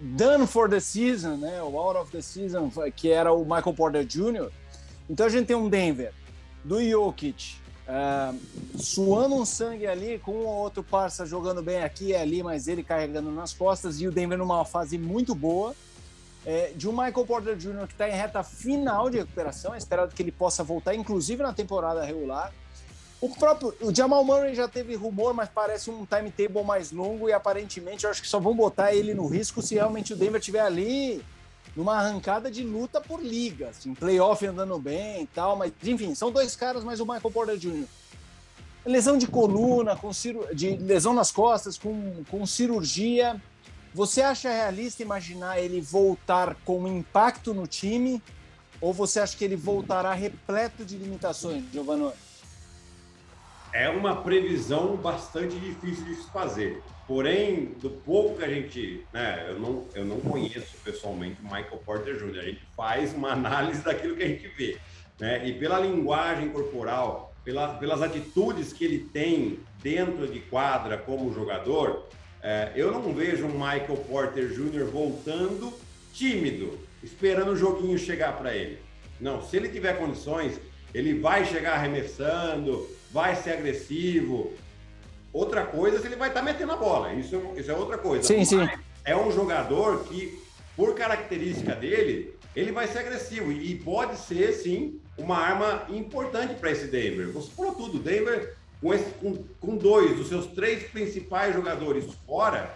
done 0.01 0.47
for 0.47 0.69
the 0.69 0.81
season, 0.81 1.37
né? 1.37 1.63
O 1.63 1.79
out 1.79 1.99
of 1.99 2.11
the 2.11 2.23
season, 2.23 2.71
que 2.97 3.11
era 3.11 3.33
o 3.33 3.43
Michael 3.45 3.75
Porter 3.75 4.05
Jr. 4.05 4.51
Então 5.09 5.27
a 5.27 5.29
gente 5.29 5.47
tem 5.47 5.57
um 5.57 5.69
Denver 5.69 6.13
do 6.65 6.83
Jokic, 6.83 7.57
Uh, 7.88 8.38
suando 8.78 9.35
um 9.35 9.47
sangue 9.47 9.87
ali, 9.87 10.18
com 10.18 10.33
um 10.33 10.47
ou 10.47 10.57
outro 10.57 10.83
parça 10.83 11.25
jogando 11.25 11.62
bem 11.62 11.83
aqui 11.83 12.09
e 12.09 12.14
ali, 12.14 12.42
mas 12.42 12.68
ele 12.68 12.83
carregando 12.83 13.30
nas 13.30 13.54
costas, 13.54 13.99
e 13.99 14.07
o 14.07 14.12
Denver 14.12 14.37
numa 14.37 14.64
fase 14.64 14.99
muito 14.99 15.35
boa. 15.35 15.75
É, 16.45 16.73
de 16.76 16.88
um 16.88 16.92
Michael 16.92 17.26
Porter 17.26 17.57
Jr. 17.57 17.87
que 17.87 17.95
está 17.95 18.09
em 18.09 18.12
reta 18.12 18.42
final 18.42 19.11
de 19.11 19.18
recuperação, 19.18 19.75
é 19.75 19.78
esperado 19.78 20.14
que 20.14 20.23
ele 20.23 20.30
possa 20.30 20.62
voltar, 20.62 20.95
inclusive 20.95 21.42
na 21.42 21.52
temporada 21.52 22.04
regular. 22.04 22.52
O 23.21 23.28
próprio 23.30 23.75
o 23.80 23.92
Jamal 23.92 24.23
Murray 24.23 24.54
já 24.54 24.68
teve 24.68 24.95
rumor, 24.95 25.35
mas 25.35 25.49
parece 25.49 25.90
um 25.90 26.07
timetable 26.07 26.62
mais 26.62 26.92
longo 26.92 27.28
e 27.28 27.33
aparentemente 27.33 28.04
eu 28.04 28.11
acho 28.11 28.23
que 28.23 28.28
só 28.28 28.38
vão 28.38 28.54
botar 28.54 28.95
ele 28.95 29.12
no 29.12 29.26
risco 29.26 29.61
se 29.61 29.75
realmente 29.75 30.12
o 30.12 30.16
Denver 30.16 30.38
estiver 30.38 30.61
ali 30.61 31.25
numa 31.79 31.95
arrancada 31.95 32.51
de 32.51 32.65
luta 32.65 33.01
por 33.01 33.23
liga, 33.23 33.69
assim, 33.69 33.95
playoff 33.95 34.45
andando 34.45 34.77
bem 34.81 35.23
e 35.23 35.27
tal, 35.29 35.55
mas 35.55 35.73
enfim, 35.85 36.13
são 36.13 36.33
dois 36.33 36.57
caras, 36.57 36.83
mas 36.83 36.99
o 36.99 37.05
Michael 37.05 37.31
Porter 37.31 37.57
Jr. 37.57 37.85
Lesão 38.85 39.17
de 39.17 39.29
coluna, 39.29 39.95
com 39.95 40.13
ciru... 40.13 40.45
de 40.53 40.77
lesão 40.77 41.15
nas 41.15 41.31
costas, 41.31 41.79
com, 41.79 42.25
com 42.29 42.45
cirurgia. 42.45 43.41
Você 43.95 44.21
acha 44.21 44.51
realista 44.51 45.05
imaginar 45.05 45.61
ele 45.61 45.81
voltar 45.81 46.57
com 46.65 46.89
impacto 46.89 47.55
no 47.55 47.65
time? 47.65 48.21
Ou 48.81 48.93
você 48.93 49.21
acha 49.21 49.37
que 49.37 49.45
ele 49.45 49.57
voltará 49.57 50.13
repleto 50.15 50.85
de 50.85 50.97
limitações, 50.97 51.63
Giovanni? 51.73 52.11
É 53.73 53.89
uma 53.89 54.23
previsão 54.23 54.97
bastante 54.97 55.57
difícil 55.57 56.05
de 56.05 56.15
se 56.15 56.31
fazer. 56.31 56.83
Porém, 57.07 57.75
do 57.81 57.91
pouco 57.91 58.37
que 58.37 58.45
a 58.45 58.49
gente, 58.49 59.03
né, 59.13 59.47
eu 59.49 59.59
não, 59.59 59.87
eu 59.95 60.05
não 60.05 60.21
conheço 60.21 60.77
pessoalmente 60.85 61.41
o 61.41 61.45
Michael 61.45 61.81
Porter 61.85 62.17
Jr., 62.17 62.39
a 62.39 62.45
gente 62.45 62.61
faz 62.77 63.15
uma 63.15 63.33
análise 63.33 63.83
daquilo 63.83 64.15
que 64.15 64.23
a 64.23 64.29
gente 64.29 64.47
vê, 64.49 64.79
né? 65.19 65.47
E 65.49 65.55
pela 65.55 65.81
linguagem 65.81 66.51
corporal, 66.51 67.35
pela, 67.45 67.75
pelas 67.75 68.03
atitudes 68.03 68.75
que 68.75 68.85
ele 68.85 69.09
tem 69.13 69.61
dentro 69.83 70.27
de 70.27 70.41
quadra 70.41 70.99
como 70.99 71.33
jogador, 71.33 72.07
é, 72.43 72.73
eu 72.77 72.93
não 72.93 73.13
vejo 73.15 73.47
um 73.47 73.53
Michael 73.53 73.97
Porter 74.09 74.49
Jr. 74.49 74.85
voltando 74.85 75.73
tímido, 76.13 76.79
esperando 77.03 77.53
o 77.53 77.57
joguinho 77.57 77.99
chegar 77.99 78.37
para 78.37 78.55
ele. 78.55 78.79
Não, 79.21 79.43
se 79.43 79.57
ele 79.57 79.69
tiver 79.69 79.95
condições, 79.95 80.61
ele 80.93 81.19
vai 81.19 81.45
chegar 81.45 81.75
arremessando, 81.75 82.87
vai 83.11 83.37
ser 83.37 83.53
agressivo. 83.53 84.53
Outra 85.33 85.65
coisa, 85.65 86.05
ele 86.07 86.17
vai 86.17 86.29
estar 86.29 86.41
tá 86.41 86.47
metendo 86.47 86.73
a 86.73 86.77
bola. 86.77 87.12
Isso, 87.12 87.41
isso 87.57 87.71
é 87.71 87.75
outra 87.75 87.99
coisa. 87.99 88.25
Sim, 88.25 88.38
Mas 88.38 88.49
sim. 88.49 88.69
É 89.05 89.17
um 89.17 89.31
jogador 89.31 90.05
que, 90.05 90.38
por 90.77 90.95
característica 90.95 91.75
dele, 91.75 92.35
ele 92.55 92.73
vai 92.73 92.87
ser 92.87 92.99
agressivo 93.00 93.53
e 93.53 93.75
pode 93.77 94.19
ser, 94.19 94.53
sim, 94.53 95.00
uma 95.17 95.37
arma 95.37 95.87
importante 95.88 96.55
para 96.55 96.71
esse 96.71 96.87
Denver. 96.87 97.31
Você 97.33 97.50
falou 97.50 97.75
tudo. 97.75 97.99
Denver, 97.99 98.55
com, 98.81 98.93
esse, 98.93 99.11
com, 99.12 99.37
com 99.61 99.77
dois 99.77 100.17
dos 100.17 100.29
seus 100.29 100.47
três 100.49 100.85
principais 100.85 101.55
jogadores 101.55 102.05
fora, 102.27 102.75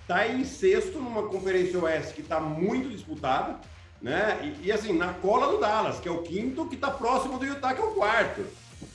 está 0.00 0.26
em 0.26 0.44
sexto 0.44 0.98
numa 0.98 1.24
Conferência 1.24 1.78
Oeste 1.78 2.14
que 2.14 2.20
está 2.20 2.40
muito 2.40 2.88
disputada, 2.88 3.60
né? 4.00 4.56
E, 4.60 4.66
e, 4.66 4.72
assim, 4.72 4.92
na 4.92 5.12
cola 5.14 5.48
do 5.52 5.58
Dallas, 5.58 6.00
que 6.00 6.08
é 6.08 6.10
o 6.10 6.22
quinto, 6.22 6.66
que 6.66 6.74
está 6.74 6.90
próximo 6.90 7.38
do 7.38 7.44
Utah, 7.44 7.72
que 7.72 7.80
é 7.80 7.84
o 7.84 7.92
quarto. 7.92 8.44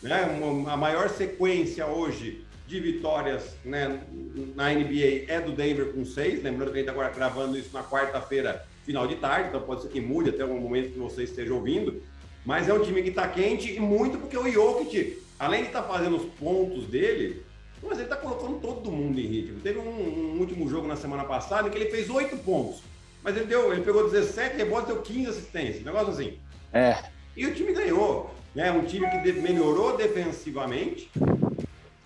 Né? 0.02 0.24
Uma, 0.24 0.74
a 0.74 0.78
maior 0.78 1.10
sequência 1.10 1.86
hoje 1.88 2.46
de 2.68 2.80
vitórias 2.80 3.56
né, 3.64 4.02
na 4.56 4.70
NBA 4.70 5.26
é 5.28 5.40
do 5.40 5.54
Denver 5.54 5.94
com 5.94 6.06
seis. 6.06 6.44
Lembrando 6.44 6.72
que 6.72 6.80
a 6.80 6.82
gente 6.82 6.90
está 6.90 6.92
agora 6.92 7.14
gravando 7.14 7.58
isso 7.58 7.70
na 7.74 7.84
quarta-feira, 7.84 8.66
final 8.86 9.08
de 9.08 9.16
tarde, 9.16 9.50
então 9.50 9.62
pode 9.62 9.84
ser 9.84 9.90
que 9.90 10.02
mude 10.02 10.30
até 10.30 10.44
o 10.44 10.54
momento 10.60 10.92
que 10.92 11.00
você 11.00 11.24
esteja 11.24 11.54
ouvindo. 11.54 12.02
Mas 12.46 12.70
é 12.70 12.74
um 12.74 12.82
time 12.82 13.02
que 13.02 13.10
está 13.10 13.28
quente 13.28 13.74
e 13.74 13.80
muito 13.80 14.18
porque 14.18 14.38
o 14.38 14.50
Jokic, 14.50 15.22
além 15.40 15.62
de 15.62 15.68
estar 15.68 15.82
tá 15.82 15.88
fazendo 15.88 16.18
os 16.18 16.26
pontos 16.34 16.88
dele, 16.88 17.44
mas 17.82 17.94
ele 17.94 18.04
está 18.04 18.16
colocando 18.16 18.60
todo 18.60 18.92
mundo 18.92 19.20
em 19.20 19.26
ritmo. 19.26 19.60
Teve 19.60 19.80
um, 19.80 20.36
um, 20.36 20.40
último 20.40 20.68
jogo 20.70 20.88
na 20.88 20.96
semana 20.96 21.24
passada 21.24 21.68
em 21.68 21.72
que 21.72 21.78
ele 21.78 21.90
fez 21.90 22.10
oito 22.10 22.38
pontos. 22.38 22.82
Mas 23.24 23.36
ele, 23.36 23.46
deu, 23.46 23.72
ele 23.74 23.82
pegou 23.82 24.10
17 24.10 24.58
rebotes 24.58 24.90
e 24.90 24.94
deu 24.94 25.02
15 25.02 25.30
assistências. 25.30 25.82
Um 25.82 25.86
negócio 25.86 26.10
assim. 26.10 26.38
É. 26.74 26.98
E 27.36 27.46
o 27.46 27.54
time 27.54 27.74
ganhou. 27.74 28.34
Né? 28.56 28.72
Um 28.72 28.84
time 28.86 29.08
que 29.10 29.32
melhorou 29.34 29.96
defensivamente. 29.96 31.10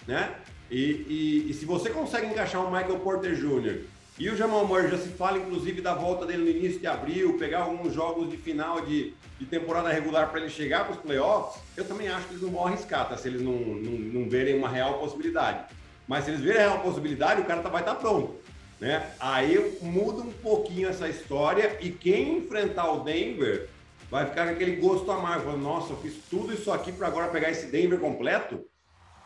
Né? 0.07 0.35
E, 0.69 0.77
e, 0.77 1.47
e 1.49 1.53
se 1.53 1.65
você 1.65 1.89
consegue 1.89 2.27
encaixar 2.27 2.65
o 2.65 2.71
Michael 2.71 2.99
Porter 2.99 3.35
Jr. 3.35 3.81
e 4.17 4.29
o 4.29 4.37
Jamal 4.37 4.65
Murray, 4.65 4.89
já 4.89 4.97
se 4.97 5.09
fala 5.09 5.37
inclusive 5.37 5.81
da 5.81 5.93
volta 5.93 6.25
dele 6.25 6.43
no 6.43 6.49
início 6.49 6.79
de 6.79 6.87
abril, 6.87 7.37
pegar 7.37 7.63
alguns 7.63 7.93
jogos 7.93 8.29
de 8.29 8.37
final 8.37 8.79
de, 8.81 9.13
de 9.37 9.45
temporada 9.45 9.89
regular 9.89 10.29
para 10.29 10.39
ele 10.39 10.49
chegar 10.49 10.85
para 10.85 10.93
os 10.93 11.01
playoffs, 11.01 11.61
eu 11.75 11.85
também 11.85 12.07
acho 12.07 12.25
que 12.27 12.33
eles 12.33 12.43
não 12.43 12.51
vão 12.51 12.67
arriscar, 12.67 13.09
tá? 13.09 13.17
Se 13.17 13.27
eles 13.27 13.41
não, 13.41 13.53
não, 13.53 13.91
não 13.91 14.29
verem 14.29 14.57
uma 14.57 14.69
real 14.69 14.99
possibilidade. 14.99 15.65
Mas 16.07 16.23
se 16.23 16.31
eles 16.31 16.41
verem 16.41 16.61
a 16.61 16.69
real 16.69 16.79
possibilidade, 16.79 17.41
o 17.41 17.45
cara 17.45 17.61
tá, 17.61 17.69
vai 17.69 17.81
estar 17.81 17.95
tá 17.95 17.99
pronto. 17.99 18.35
Né? 18.79 19.11
Aí 19.19 19.77
muda 19.81 20.23
um 20.23 20.31
pouquinho 20.31 20.89
essa 20.89 21.07
história 21.07 21.77
e 21.81 21.91
quem 21.91 22.39
enfrentar 22.39 22.91
o 22.91 23.03
Denver 23.03 23.69
vai 24.11 24.27
ficar 24.27 24.45
com 24.45 24.51
aquele 24.51 24.75
gosto 24.75 25.09
amargo. 25.11 25.45
Falando, 25.45 25.63
Nossa, 25.63 25.93
eu 25.93 25.97
fiz 25.97 26.15
tudo 26.29 26.53
isso 26.53 26.71
aqui 26.71 26.91
para 26.91 27.07
agora 27.07 27.29
pegar 27.29 27.49
esse 27.49 27.67
Denver 27.67 27.99
completo. 27.99 28.63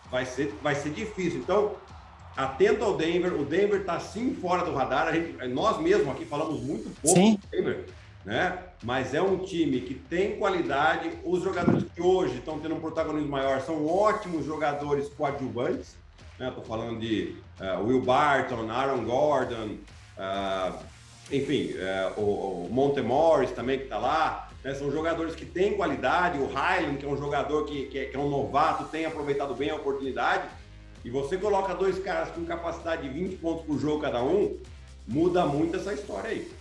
Vai 0.10 0.25
ser, 0.25 0.54
vai 0.62 0.75
ser 0.75 0.92
difícil. 0.92 1.39
Então, 1.39 1.75
atento 2.38 2.86
ao 2.86 2.96
Denver. 2.96 3.34
O 3.34 3.44
Denver 3.44 3.82
está 3.82 4.00
sim 4.00 4.36
fora 4.36 4.63
do 4.63 4.74
radar. 4.74 5.12
Gente, 5.13 5.46
nós 5.48 5.77
mesmos 5.82 6.08
aqui 6.10 6.24
falamos 6.24 6.62
muito 6.62 6.89
pouco 7.01 7.20
sim. 7.20 7.36
do 7.36 7.48
Denver 7.50 7.86
né? 8.25 8.58
Mas 8.84 9.13
é 9.13 9.22
um 9.22 9.38
time 9.38 9.82
que 9.82 9.94
tem 9.94 10.38
qualidade. 10.38 11.12
Os 11.24 11.44
jogadores 11.44 11.86
que 11.94 12.01
hoje 12.01 12.38
estão 12.38 12.60
tendo 12.60 12.75
um 12.75 12.80
protagonismo 12.80 13.30
maior 13.30 13.62
são 13.62 13.86
ótimos 13.86 14.46
jogadores 14.46 15.08
coadjuvantes. 15.10 15.96
Né? 16.39 16.50
Estou 16.50 16.63
falando 16.63 17.00
de 17.00 17.36
uh, 17.62 17.86
Will 17.86 18.01
Barton, 18.01 18.70
Aaron 18.70 19.06
Gordon, 19.06 19.77
uh, 20.18 20.77
enfim, 21.32 21.74
uh, 21.74 22.20
o, 22.20 22.65
o 22.65 22.70
Monte 22.72 23.01
Morris 23.01 23.51
também 23.51 23.77
que 23.77 23.86
está 23.86 24.00
lá. 24.00 24.50
Né? 24.65 24.74
São 24.74 24.91
jogadores 24.91 25.36
que 25.36 25.45
têm 25.45 25.77
qualidade. 25.77 26.39
O 26.39 26.48
Highland, 26.48 26.98
que 26.98 27.05
é 27.05 27.07
um 27.07 27.15
jogador 27.15 27.65
que, 27.65 27.86
que, 27.86 28.00
é, 28.00 28.05
que 28.05 28.17
é 28.17 28.19
um 28.19 28.27
novato, 28.27 28.86
tem 28.86 29.05
aproveitado 29.05 29.53
bem 29.53 29.69
a 29.69 29.75
oportunidade. 29.75 30.50
E 31.03 31.10
você 31.12 31.38
coloca 31.38 31.75
dois 31.75 32.00
caras 32.00 32.31
com 32.31 32.43
capacidade 32.45 33.03
de 33.03 33.10
20 33.10 33.36
pontos 33.36 33.63
por 33.63 33.79
jogo 33.79 34.01
cada 34.01 34.24
um, 34.24 34.57
muda 35.07 35.45
muito 35.45 35.77
essa 35.77 35.93
história 35.93 36.31
aí. 36.31 36.51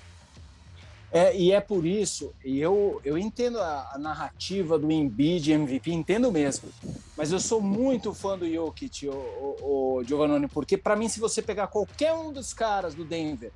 É, 1.11 1.35
e 1.35 1.51
é 1.53 1.61
por 1.61 1.87
isso, 1.87 2.35
e 2.45 2.61
eu, 2.61 3.01
eu 3.05 3.17
entendo 3.17 3.61
a, 3.61 3.93
a 3.95 3.99
narrativa 3.99 4.77
do 4.77 4.91
Embiid 4.91 5.53
MVP, 5.53 5.93
entendo 5.93 6.31
mesmo. 6.31 6.69
Mas 7.17 7.31
eu 7.31 7.39
sou 7.39 7.61
muito 7.61 8.13
fã 8.13 8.37
do 8.37 8.53
Jokic, 8.53 9.09
o, 9.09 9.13
o, 9.13 9.99
o 9.99 10.05
Giovannone, 10.05 10.49
porque 10.49 10.77
para 10.77 10.97
mim, 10.97 11.09
se 11.09 11.21
você 11.21 11.41
pegar 11.41 11.69
qualquer 11.69 12.13
um 12.13 12.33
dos 12.33 12.53
caras 12.53 12.95
do 12.95 13.05
Denver 13.05 13.53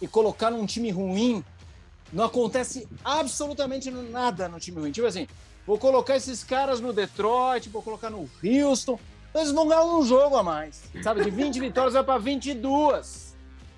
e 0.00 0.06
colocar 0.06 0.48
num 0.48 0.64
time 0.64 0.90
ruim, 0.92 1.44
não 2.12 2.24
acontece 2.24 2.88
absolutamente 3.04 3.90
nada 3.90 4.48
no 4.48 4.58
time 4.58 4.80
ruim. 4.80 4.90
Tipo 4.90 5.06
assim, 5.06 5.26
vou 5.66 5.78
colocar 5.78 6.16
esses 6.16 6.42
caras 6.42 6.80
no 6.80 6.92
Detroit, 6.92 7.68
vou 7.68 7.82
colocar 7.82 8.10
no 8.10 8.28
Houston, 8.42 8.98
eles 9.34 9.52
vão 9.52 9.68
ganhar 9.68 9.84
um 9.84 10.04
jogo 10.04 10.36
a 10.36 10.42
mais. 10.42 10.82
Sabe, 11.02 11.22
de 11.22 11.30
20 11.30 11.60
vitórias 11.60 11.94
vai 11.94 12.02
para 12.02 12.18
22. 12.18 13.30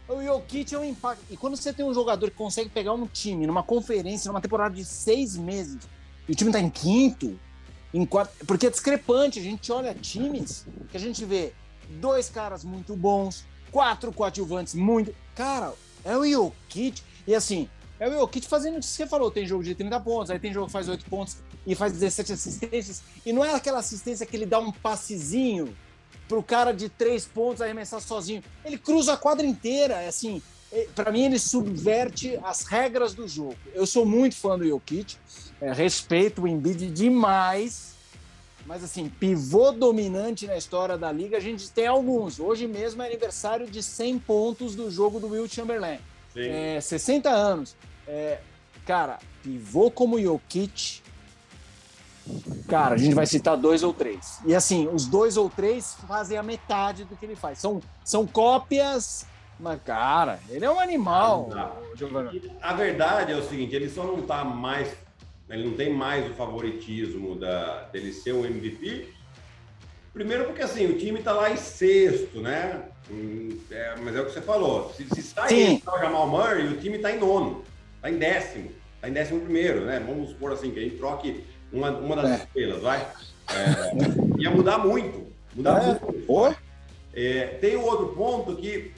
O 0.08 0.22
Jokic 0.22 0.74
é 0.74 0.78
um 0.78 0.84
impacto. 0.84 1.24
E 1.30 1.36
quando 1.36 1.56
você 1.56 1.72
tem 1.72 1.84
um 1.84 1.94
jogador 1.94 2.30
que 2.30 2.36
consegue 2.36 2.68
pegar 2.68 2.92
um 2.92 3.06
time 3.06 3.46
numa 3.46 3.62
conferência, 3.62 4.28
numa 4.28 4.40
temporada 4.40 4.74
de 4.74 4.84
seis 4.84 5.36
meses, 5.36 5.78
e 6.28 6.32
o 6.32 6.34
time 6.34 6.50
tá 6.50 6.60
em 6.60 6.70
quinto, 6.70 7.38
em 7.92 8.04
quarto. 8.04 8.44
Porque 8.46 8.66
é 8.66 8.70
discrepante. 8.70 9.38
A 9.38 9.42
gente 9.42 9.70
olha 9.70 9.94
times 9.94 10.66
que 10.90 10.96
a 10.96 11.00
gente 11.00 11.24
vê 11.24 11.52
dois 12.00 12.28
caras 12.28 12.64
muito 12.64 12.96
bons, 12.96 13.44
quatro 13.70 14.12
coadjuvantes 14.12 14.74
muito. 14.74 15.14
Cara, 15.34 15.72
é 16.04 16.16
o 16.16 16.26
Jokic. 16.26 17.02
E 17.26 17.34
assim, 17.34 17.68
é 18.02 18.09
o 18.09 18.12
Jokic 18.18 18.49
fazendo 18.49 18.78
o 18.78 18.80
que 18.80 18.87
você 18.87 19.06
falou. 19.06 19.30
Tem 19.30 19.47
jogo 19.47 19.62
de 19.62 19.76
30 19.76 20.00
pontos, 20.00 20.30
aí 20.30 20.38
tem 20.38 20.52
jogo 20.52 20.66
que 20.66 20.73
faz 20.73 20.88
8 20.88 21.04
pontos 21.04 21.37
e 21.64 21.75
faz 21.75 21.92
17 21.92 22.32
assistências. 22.32 23.02
E 23.25 23.32
não 23.32 23.44
é 23.44 23.54
aquela 23.54 23.78
assistência 23.78 24.26
que 24.26 24.37
ele 24.37 24.47
dá 24.47 24.59
um 24.59 24.73
passezinho 24.73 25.76
para 26.28 26.37
o 26.37 26.42
cara 26.42 26.73
de 26.73 26.88
três 26.88 27.25
pontos 27.25 27.62
arremessar 27.62 28.00
sozinho. 28.00 28.42
Ele 28.64 28.76
cruza 28.76 29.12
a 29.12 29.16
quadra 29.16 29.47
inteira, 29.47 29.94
é 30.02 30.09
assim. 30.09 30.42
Para 30.97 31.12
mim, 31.12 31.26
ele 31.26 31.38
subverte 31.38 32.40
as 32.42 32.64
regras 32.64 33.14
do 33.14 33.28
jogo. 33.28 33.56
Eu 33.73 33.87
sou 33.87 34.04
muito 34.04 34.35
fã 34.35 34.59
do 34.59 34.66
Jokic, 34.66 35.16
é, 35.61 35.73
respeito 35.73 36.42
o 36.42 36.49
Embiid 36.49 36.90
demais, 36.90 37.94
mas 38.66 38.82
assim, 38.82 39.09
pivô 39.09 39.71
dominante 39.71 40.47
na 40.47 40.56
história 40.56 40.97
da 40.99 41.12
liga, 41.12 41.37
a 41.37 41.40
gente 41.40 41.71
tem 41.71 41.87
alguns. 41.87 42.40
Hoje 42.40 42.66
mesmo 42.66 43.02
é 43.02 43.06
aniversário 43.06 43.66
de 43.66 43.82
100 43.82 44.18
pontos 44.21 44.75
do 44.75 44.90
jogo 44.90 45.21
do 45.21 45.28
Will 45.28 45.47
Chamberlain. 45.47 45.99
É, 46.35 46.80
60 46.80 47.28
anos. 47.28 47.76
É, 48.06 48.40
cara, 48.85 49.18
pivô 49.42 49.90
como 49.90 50.21
Jokic 50.21 51.02
Cara, 52.68 52.94
a 52.94 52.99
gente 52.99 53.14
vai 53.14 53.26
citar 53.26 53.56
dois 53.56 53.82
ou 53.82 53.92
três. 53.92 54.40
E 54.47 54.54
assim, 54.54 54.88
os 54.88 55.06
dois 55.06 55.37
ou 55.37 55.50
três 55.50 55.97
fazem 56.06 56.38
a 56.38 56.42
metade 56.42 57.04
do 57.04 57.16
que 57.16 57.26
ele 57.26 57.35
faz. 57.35 57.59
São, 57.59 57.80
são 58.04 58.26
cópias, 58.26 59.26
mas, 59.59 59.80
cara, 59.82 60.38
ele 60.49 60.64
é 60.64 60.71
um 60.71 60.78
animal. 60.78 61.50
Ah, 61.52 61.73
a 62.62 62.75
verdade 62.75 63.32
é 63.32 63.37
o 63.37 63.42
seguinte: 63.42 63.75
ele 63.75 63.88
só 63.88 64.04
não 64.04 64.23
tá 64.23 64.44
mais. 64.44 64.94
Ele 65.49 65.68
não 65.68 65.76
tem 65.76 65.92
mais 65.92 66.30
o 66.30 66.35
favoritismo 66.35 67.35
da, 67.35 67.82
dele 67.85 68.12
ser 68.12 68.32
um 68.32 68.47
MVP. 68.47 69.09
Primeiro 70.12 70.44
porque 70.44 70.62
assim, 70.62 70.87
o 70.87 70.99
time 70.99 71.23
tá 71.23 71.32
lá 71.32 71.50
em 71.50 71.56
sexto, 71.56 72.40
né? 72.40 72.82
Hum, 73.11 73.59
é, 73.71 73.94
mas 74.02 74.14
é 74.14 74.21
o 74.21 74.26
que 74.26 74.32
você 74.32 74.40
falou. 74.40 74.92
Se, 74.94 75.06
se 75.14 75.23
sair 75.23 75.82
o 75.87 75.99
Jamal 75.99 76.26
Murray, 76.28 76.68
o 76.68 76.78
time 76.78 76.99
tá 76.99 77.11
em 77.11 77.18
nono, 77.18 77.64
tá 78.02 78.11
em 78.11 78.18
décimo, 78.18 78.71
tá 79.00 79.09
em 79.09 79.12
décimo 79.12 79.40
primeiro, 79.40 79.87
né? 79.87 80.02
Vamos 80.04 80.30
supor 80.30 80.52
assim, 80.52 80.73
que 80.73 80.80
a 80.80 80.82
gente 80.82 80.97
troque 80.97 81.44
uma, 81.73 81.90
uma 81.90 82.16
das 82.16 82.30
é. 82.32 82.35
estrelas, 82.44 82.82
vai. 82.82 83.00
É, 83.49 84.40
ia 84.42 84.50
mudar 84.50 84.78
muito. 84.78 85.32
Mudar 85.54 85.82
é. 85.82 86.04
muito. 86.04 86.59
É, 87.14 87.47
tem 87.61 87.76
um 87.76 87.85
outro 87.85 88.09
ponto 88.09 88.56
que 88.56 88.92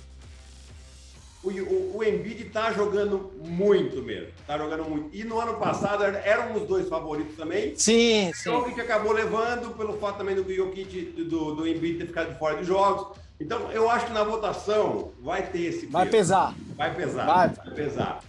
o, 1.43 1.51
o, 1.51 1.97
o 1.99 2.05
Embiid 2.05 2.47
está 2.47 2.73
jogando 2.73 3.33
muito 3.45 4.03
mesmo. 4.03 4.29
Está 4.41 4.57
jogando 4.57 4.85
muito. 4.85 5.11
E 5.15 5.23
no 5.25 5.39
ano 5.39 5.55
passado 5.55 6.03
eram 6.05 6.55
os 6.55 6.67
dois 6.67 6.89
favoritos 6.89 7.37
também. 7.37 7.75
Sim, 7.77 8.33
sim. 8.35 8.49
O 8.49 8.75
que 8.75 8.81
acabou 8.81 9.13
levando 9.13 9.77
pelo 9.77 9.99
fato 9.99 10.19
também 10.19 10.35
do 10.35 10.55
Jokic, 10.55 11.25
do, 11.29 11.55
do 11.55 11.69
Embiid 11.69 11.99
ter 11.99 12.07
ficado 12.07 12.33
de 12.33 12.39
fora 12.39 12.57
dos 12.57 12.67
jogos. 12.67 13.19
Então, 13.39 13.71
eu 13.73 13.91
acho 13.91 14.07
que 14.07 14.13
na 14.13 14.23
votação 14.23 15.11
vai 15.21 15.43
ter 15.43 15.63
esse 15.63 15.87
Vai 15.87 16.07
pesar. 16.07 16.55
Vai 16.77 16.95
pesar. 16.95 17.27
Vai, 17.27 17.49
vai 17.49 17.75
pesar. 17.75 18.21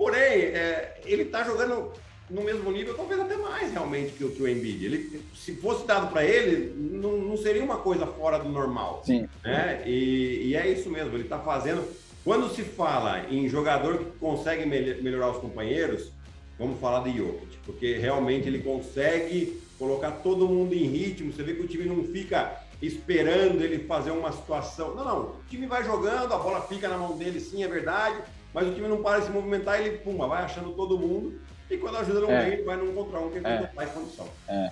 Porém, 0.00 0.16
é, 0.16 0.98
ele 1.04 1.24
está 1.24 1.44
jogando 1.44 1.92
no 2.30 2.42
mesmo 2.42 2.72
nível, 2.72 2.94
talvez 2.94 3.20
até 3.20 3.36
mais 3.36 3.70
realmente 3.70 4.12
que 4.12 4.24
o, 4.24 4.30
que 4.30 4.42
o 4.42 4.48
Embiid. 4.48 4.86
Ele, 4.86 5.22
se 5.34 5.54
fosse 5.56 5.86
dado 5.86 6.10
para 6.10 6.24
ele, 6.24 6.74
não, 6.74 7.18
não, 7.18 7.36
seria 7.36 7.62
uma 7.62 7.76
coisa 7.76 8.06
fora 8.06 8.38
do 8.38 8.48
normal. 8.48 9.02
Sim. 9.04 9.28
Né? 9.44 9.82
E, 9.84 10.46
e 10.46 10.56
é 10.56 10.66
isso 10.66 10.88
mesmo, 10.88 11.14
ele 11.14 11.24
está 11.24 11.38
fazendo. 11.38 11.86
Quando 12.24 12.48
se 12.48 12.62
fala 12.62 13.26
em 13.30 13.46
jogador 13.46 13.98
que 13.98 14.18
consegue 14.18 14.64
melhorar 14.64 15.32
os 15.32 15.36
companheiros, 15.36 16.10
vamos 16.58 16.80
falar 16.80 17.04
de 17.04 17.18
Jokic, 17.18 17.58
porque 17.66 17.98
realmente 17.98 18.48
ele 18.48 18.60
consegue 18.60 19.60
colocar 19.78 20.12
todo 20.12 20.48
mundo 20.48 20.72
em 20.72 20.86
ritmo. 20.86 21.30
Você 21.30 21.42
vê 21.42 21.52
que 21.52 21.60
o 21.60 21.68
time 21.68 21.84
não 21.84 22.04
fica 22.04 22.58
esperando 22.80 23.62
ele 23.62 23.84
fazer 23.84 24.12
uma 24.12 24.32
situação. 24.32 24.94
Não, 24.94 25.04
não. 25.04 25.20
O 25.24 25.40
time 25.50 25.66
vai 25.66 25.84
jogando, 25.84 26.32
a 26.32 26.38
bola 26.38 26.62
fica 26.62 26.88
na 26.88 26.96
mão 26.96 27.18
dele, 27.18 27.38
sim, 27.38 27.62
é 27.62 27.68
verdade, 27.68 28.16
mas 28.52 28.68
o 28.68 28.74
time 28.74 28.88
não 28.88 29.02
para 29.02 29.20
de 29.20 29.26
se 29.26 29.32
movimentar, 29.32 29.80
ele 29.80 29.98
puma, 29.98 30.26
vai 30.26 30.42
achando 30.42 30.72
todo 30.72 30.98
mundo. 30.98 31.40
E 31.70 31.76
quando 31.76 31.96
a 31.96 32.00
ajuda 32.00 32.20
não 32.20 32.30
é. 32.30 32.44
vem, 32.44 32.52
ele 32.54 32.62
vai 32.64 32.76
num 32.76 32.92
contra 32.92 33.20
um 33.20 33.30
que 33.30 33.38
ele 33.38 33.46
é. 33.46 33.70
mais 33.76 33.90
condição. 33.92 34.26
É, 34.48 34.70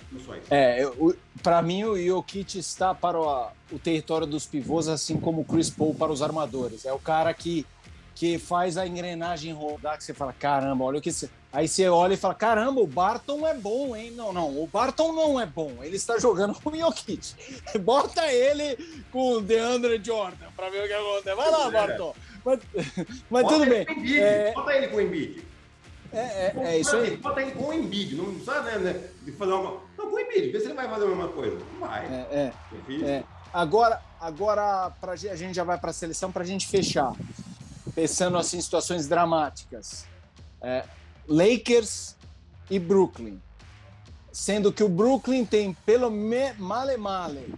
é 0.50 0.90
para 1.42 1.62
mim, 1.62 1.84
o 1.84 1.96
Jokic 1.96 2.58
está 2.58 2.92
para 2.92 3.20
o, 3.20 3.50
o 3.70 3.78
território 3.78 4.26
dos 4.26 4.46
pivôs, 4.46 4.88
assim 4.88 5.16
como 5.20 5.42
o 5.42 5.44
Chris 5.44 5.70
Paul 5.70 5.94
para 5.94 6.10
os 6.10 6.22
armadores. 6.22 6.84
É 6.84 6.92
o 6.92 6.98
cara 6.98 7.32
que 7.32 7.64
que 8.18 8.36
faz 8.36 8.76
a 8.76 8.84
engrenagem 8.84 9.52
rodar, 9.52 9.96
que 9.96 10.02
você 10.02 10.12
fala, 10.12 10.32
caramba, 10.32 10.84
olha 10.84 10.98
o 10.98 11.00
que 11.00 11.12
você... 11.12 11.30
Aí 11.52 11.68
você 11.68 11.88
olha 11.88 12.14
e 12.14 12.16
fala, 12.16 12.34
caramba, 12.34 12.80
o 12.80 12.86
Barton 12.86 13.46
é 13.46 13.54
bom, 13.54 13.94
hein? 13.94 14.10
Não, 14.10 14.32
não, 14.32 14.60
o 14.60 14.66
Barton 14.66 15.12
não 15.12 15.38
é 15.38 15.46
bom, 15.46 15.72
ele 15.82 15.94
está 15.94 16.18
jogando 16.18 16.52
com 16.60 16.70
o 16.70 16.76
Jokic. 16.76 17.34
Bota 17.78 18.26
ele 18.32 18.76
com 19.12 19.34
o 19.34 19.40
DeAndre 19.40 20.02
Jordan 20.02 20.48
para 20.56 20.68
ver 20.68 20.82
o 20.82 20.88
que 20.88 20.92
acontece. 20.92 21.36
Vai 21.36 21.48
lá, 21.48 21.68
é. 21.68 21.70
Barton. 21.70 22.14
Mas, 22.48 22.60
mas 23.28 23.46
tudo 23.46 23.66
bem. 23.66 23.86
É... 24.18 24.52
Bota 24.52 24.72
ele 24.74 24.88
com 24.88 24.96
o 24.96 25.00
Embiid. 25.00 25.44
É, 26.12 26.18
é, 26.18 26.54
é 26.56 26.78
isso 26.78 26.96
aí. 26.96 27.16
Bota 27.18 27.42
ele 27.42 27.52
com 27.52 27.68
o 27.68 27.72
Embiid, 27.72 28.16
não 28.16 28.24
precisa 28.26 28.62
né, 28.62 28.78
né, 28.78 29.08
de 29.22 29.32
fazer 29.32 29.52
uma... 29.52 29.80
Não, 29.98 30.10
com 30.10 30.16
o 30.16 30.18
Embiid, 30.18 30.50
vê 30.50 30.60
se 30.60 30.66
ele 30.66 30.74
vai 30.74 30.88
fazer 30.88 31.04
a 31.04 31.08
mesma 31.08 31.28
coisa. 31.28 31.58
Não 31.72 31.86
vai. 31.86 32.06
É, 32.06 32.52
é, 32.90 33.04
é. 33.04 33.24
Agora, 33.52 34.00
agora 34.20 34.90
pra, 35.00 35.12
a 35.12 35.16
gente 35.16 35.54
já 35.54 35.64
vai 35.64 35.78
para 35.78 35.90
a 35.90 35.92
seleção 35.92 36.32
para 36.32 36.42
a 36.42 36.46
gente 36.46 36.66
fechar 36.66 37.12
pensando 37.98 38.38
assim 38.38 38.60
situações 38.60 39.08
dramáticas. 39.08 40.06
É, 40.62 40.84
Lakers 41.26 42.14
e 42.70 42.78
Brooklyn. 42.78 43.40
Sendo 44.30 44.72
que 44.72 44.84
o 44.84 44.88
Brooklyn 44.88 45.44
tem 45.44 45.74
pelo 45.84 46.08
me, 46.08 46.52
male 46.52 46.96
male 46.96 47.52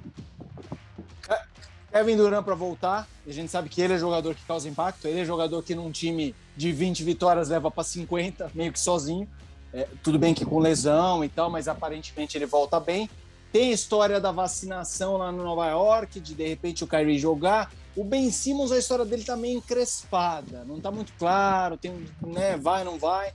Kevin 1.92 2.16
Durant 2.16 2.44
para 2.44 2.54
voltar. 2.54 3.08
A 3.26 3.32
gente 3.32 3.50
sabe 3.50 3.68
que 3.68 3.80
ele 3.80 3.94
é 3.94 3.98
jogador 3.98 4.34
que 4.34 4.44
causa 4.44 4.68
impacto. 4.68 5.06
Ele 5.06 5.20
é 5.20 5.24
jogador 5.24 5.62
que 5.62 5.74
num 5.74 5.90
time 5.90 6.34
de 6.56 6.72
20 6.72 7.02
vitórias 7.04 7.48
leva 7.48 7.70
para 7.70 7.82
50, 7.82 8.50
meio 8.54 8.72
que 8.72 8.80
sozinho. 8.80 9.28
É, 9.72 9.86
tudo 10.02 10.18
bem 10.18 10.34
que 10.34 10.44
com 10.44 10.58
lesão 10.58 11.24
e 11.24 11.28
tal, 11.28 11.48
mas 11.48 11.68
aparentemente 11.68 12.36
ele 12.36 12.46
volta 12.46 12.80
bem. 12.80 13.08
Tem 13.52 13.70
a 13.70 13.74
história 13.74 14.20
da 14.20 14.30
vacinação 14.30 15.16
lá 15.16 15.32
no 15.32 15.42
Nova 15.42 15.68
York, 15.68 16.20
de 16.20 16.34
de 16.34 16.46
repente 16.46 16.84
o 16.84 16.86
Kyrie 16.86 17.18
jogar. 17.18 17.72
O 17.96 18.04
Ben 18.04 18.30
Simmons, 18.30 18.70
a 18.70 18.78
história 18.78 19.04
dele 19.04 19.24
tá 19.24 19.36
meio 19.36 19.58
encrespada, 19.58 20.64
não 20.64 20.80
tá 20.80 20.92
muito 20.92 21.12
claro, 21.18 21.76
tem, 21.76 22.06
né, 22.22 22.56
vai, 22.56 22.84
não 22.84 22.98
vai. 22.98 23.32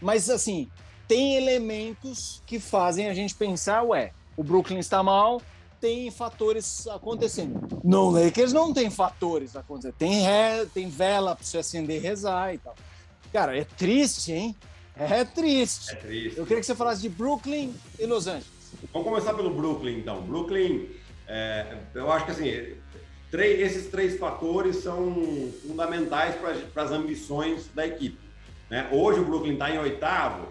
Mas, 0.00 0.28
assim, 0.28 0.68
tem 1.08 1.36
elementos 1.36 2.42
que 2.46 2.60
fazem 2.60 3.08
a 3.08 3.14
gente 3.14 3.34
pensar, 3.34 3.82
ué, 3.82 4.12
o 4.36 4.44
Brooklyn 4.44 4.78
está 4.78 5.02
mal, 5.02 5.40
tem 5.84 6.10
fatores 6.10 6.88
acontecendo. 6.88 7.82
No 7.84 8.08
Lakers 8.08 8.54
não 8.54 8.72
tem 8.72 8.88
fatores 8.88 9.54
acontecendo, 9.54 9.92
tem, 9.98 10.22
re, 10.22 10.64
tem 10.72 10.88
vela 10.88 11.36
para 11.36 11.44
você 11.44 11.58
acender 11.58 11.98
e 11.98 12.00
rezar 12.00 12.54
e 12.54 12.58
tal. 12.58 12.74
Cara, 13.30 13.54
é 13.54 13.64
triste, 13.64 14.32
hein? 14.32 14.56
É 14.96 15.26
triste. 15.26 15.92
É 15.92 15.96
triste. 15.96 16.38
Eu 16.38 16.46
queria 16.46 16.60
que 16.60 16.66
você 16.66 16.74
falasse 16.74 17.02
de 17.02 17.10
Brooklyn 17.10 17.74
e 17.98 18.06
Los 18.06 18.26
Angeles. 18.26 18.46
Vamos 18.94 19.06
começar 19.06 19.34
pelo 19.34 19.50
Brooklyn, 19.50 19.98
então. 19.98 20.22
Brooklyn, 20.22 20.88
é, 21.28 21.76
eu 21.94 22.10
acho 22.10 22.24
que 22.24 22.30
assim, 22.30 22.76
Três, 23.30 23.60
esses 23.60 23.90
três 23.90 24.18
fatores 24.18 24.76
são 24.76 25.12
fundamentais 25.66 26.36
para 26.72 26.82
as 26.82 26.92
ambições 26.92 27.68
da 27.74 27.86
equipe. 27.86 28.18
Né? 28.70 28.88
Hoje 28.90 29.20
o 29.20 29.24
Brooklyn 29.24 29.52
está 29.52 29.70
em 29.70 29.78
oitavo, 29.78 30.48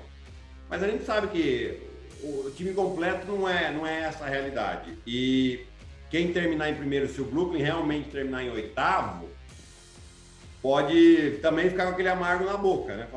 mas 0.69 0.84
a 0.84 0.88
gente 0.88 1.05
sabe 1.05 1.29
que 1.29 1.81
o 2.23 2.51
time 2.55 2.73
completo 2.73 3.27
não 3.27 3.47
é, 3.47 3.71
não 3.71 3.86
é 3.86 4.03
essa 4.03 4.23
a 4.23 4.29
realidade. 4.29 4.97
E 5.05 5.65
quem 6.09 6.31
terminar 6.31 6.69
em 6.69 6.75
primeiro, 6.75 7.07
se 7.07 7.21
o 7.21 7.25
Brooklyn 7.25 7.62
realmente 7.62 8.09
terminar 8.09 8.43
em 8.43 8.49
oitavo, 8.49 9.29
pode 10.62 11.39
também 11.41 11.69
ficar 11.69 11.86
com 11.86 11.91
aquele 11.91 12.09
amargo 12.09 12.45
na 12.45 12.55
boca, 12.55 12.95
né? 12.95 13.07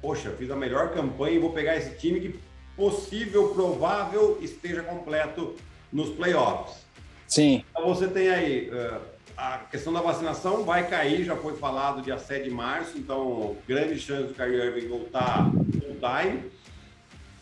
Poxa, 0.00 0.30
fiz 0.38 0.50
a 0.50 0.56
melhor 0.56 0.92
campanha 0.92 1.36
e 1.36 1.38
vou 1.38 1.52
pegar 1.52 1.76
esse 1.76 1.96
time 1.96 2.20
que 2.20 2.38
possível, 2.76 3.48
provável 3.48 4.38
esteja 4.40 4.82
completo 4.82 5.54
nos 5.92 6.10
playoffs. 6.10 6.84
Sim. 7.26 7.64
Então 7.70 7.86
você 7.94 8.06
tem 8.06 8.28
aí 8.28 8.70
uh, 8.70 9.00
a 9.36 9.58
questão 9.70 9.92
da 9.92 10.00
vacinação 10.00 10.64
vai 10.64 10.88
cair, 10.88 11.24
já 11.24 11.36
foi 11.36 11.56
falado 11.56 12.02
dia 12.02 12.18
7 12.18 12.44
de 12.44 12.50
março, 12.50 12.96
então 12.98 13.56
grande 13.66 13.98
chance 13.98 14.28
do 14.28 14.34
Kyrie 14.34 14.60
Irving 14.60 14.88
voltar 14.88 15.50
full 15.50 15.96
time. 16.00 16.50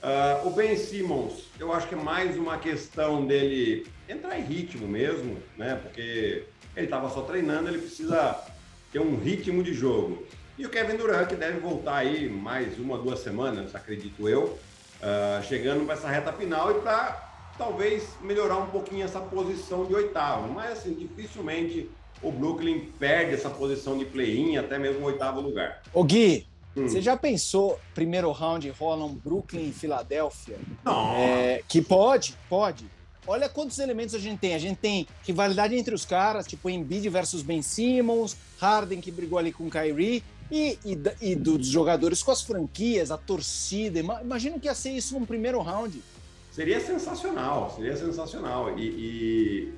Uh, 0.03 0.49
o 0.49 0.51
Ben 0.51 0.77
Simmons, 0.77 1.45
eu 1.59 1.73
acho 1.73 1.87
que 1.87 1.95
é 1.95 1.99
mais 1.99 2.37
uma 2.37 2.59
questão 2.59 3.27
dele 3.27 3.87
entrar 4.09 4.39
em 4.39 4.43
ritmo 4.43 4.89
mesmo, 4.89 5.37
né? 5.59 5.79
Porque 5.83 6.45
ele 6.75 6.87
estava 6.87 7.11
só 7.11 7.21
treinando, 7.21 7.69
ele 7.69 7.79
precisa 7.79 8.43
ter 8.91 8.99
um 8.99 9.17
ritmo 9.17 9.63
de 9.63 9.75
jogo. 9.75 10.27
E 10.57 10.65
o 10.65 10.71
Kevin 10.71 10.97
Durant, 10.97 11.29
que 11.29 11.35
deve 11.35 11.59
voltar 11.59 11.97
aí 11.97 12.29
mais 12.29 12.79
uma, 12.79 12.97
duas 12.97 13.21
semanas, 13.21 13.75
acredito 13.75 14.27
eu, 14.27 14.59
uh, 15.03 15.43
chegando 15.43 15.85
para 15.85 15.95
essa 15.95 16.09
reta 16.09 16.33
final 16.33 16.71
e 16.71 16.81
para 16.81 17.31
talvez 17.59 18.09
melhorar 18.23 18.57
um 18.57 18.67
pouquinho 18.67 19.05
essa 19.05 19.21
posição 19.21 19.85
de 19.85 19.95
oitavo. 19.95 20.51
Mas, 20.53 20.79
assim, 20.79 20.95
dificilmente 20.95 21.91
o 22.23 22.33
Brooklyn 22.33 22.91
perde 22.99 23.35
essa 23.35 23.51
posição 23.51 23.99
de 23.99 24.07
play-in, 24.07 24.57
até 24.57 24.79
mesmo 24.79 25.03
o 25.03 25.07
oitavo 25.07 25.41
lugar. 25.41 25.83
Ô 25.93 26.05
Gui, 26.05 26.47
hum. 26.77 26.89
você 26.89 27.01
já 27.01 27.17
pensou, 27.17 27.79
primeiro 27.95 28.31
round 28.33 28.69
rola 28.71 29.05
um 29.05 29.15
Brooklyn 29.15 29.69
e 29.69 29.73
Filadélfia? 29.73 30.59
Não. 30.85 31.15
É, 31.15 31.63
que 31.69 31.81
pode, 31.83 32.37
pode. 32.49 32.85
Olha 33.27 33.49
quantos 33.49 33.79
elementos 33.79 34.15
a 34.15 34.19
gente 34.19 34.39
tem. 34.39 34.55
A 34.55 34.59
gente 34.59 34.79
tem 34.79 35.07
rivalidade 35.25 35.77
entre 35.77 35.95
os 35.95 36.05
caras, 36.05 36.47
tipo 36.47 36.69
Embiid 36.69 37.09
versus 37.09 37.43
Ben 37.43 37.63
Simmons, 37.63 38.37
Harden 38.59 39.01
que 39.01 39.11
brigou 39.11 39.39
ali 39.39 39.53
com 39.53 39.71
Kyrie, 39.71 40.23
e, 40.51 40.79
e, 40.85 40.99
e 41.21 41.35
dos 41.37 41.67
jogadores 41.67 42.23
com 42.23 42.31
as 42.31 42.43
franquias, 42.43 43.11
a 43.11 43.17
torcida. 43.17 44.01
Imagina 44.01 44.59
que 44.59 44.67
ia 44.67 44.75
ser 44.75 44.91
isso 44.91 45.19
num 45.19 45.25
primeiro 45.25 45.61
round. 45.61 46.03
Seria 46.51 46.81
sensacional, 46.81 47.73
seria 47.77 47.97
sensacional. 47.97 48.77
E, 48.77 48.83
e, 48.83 49.75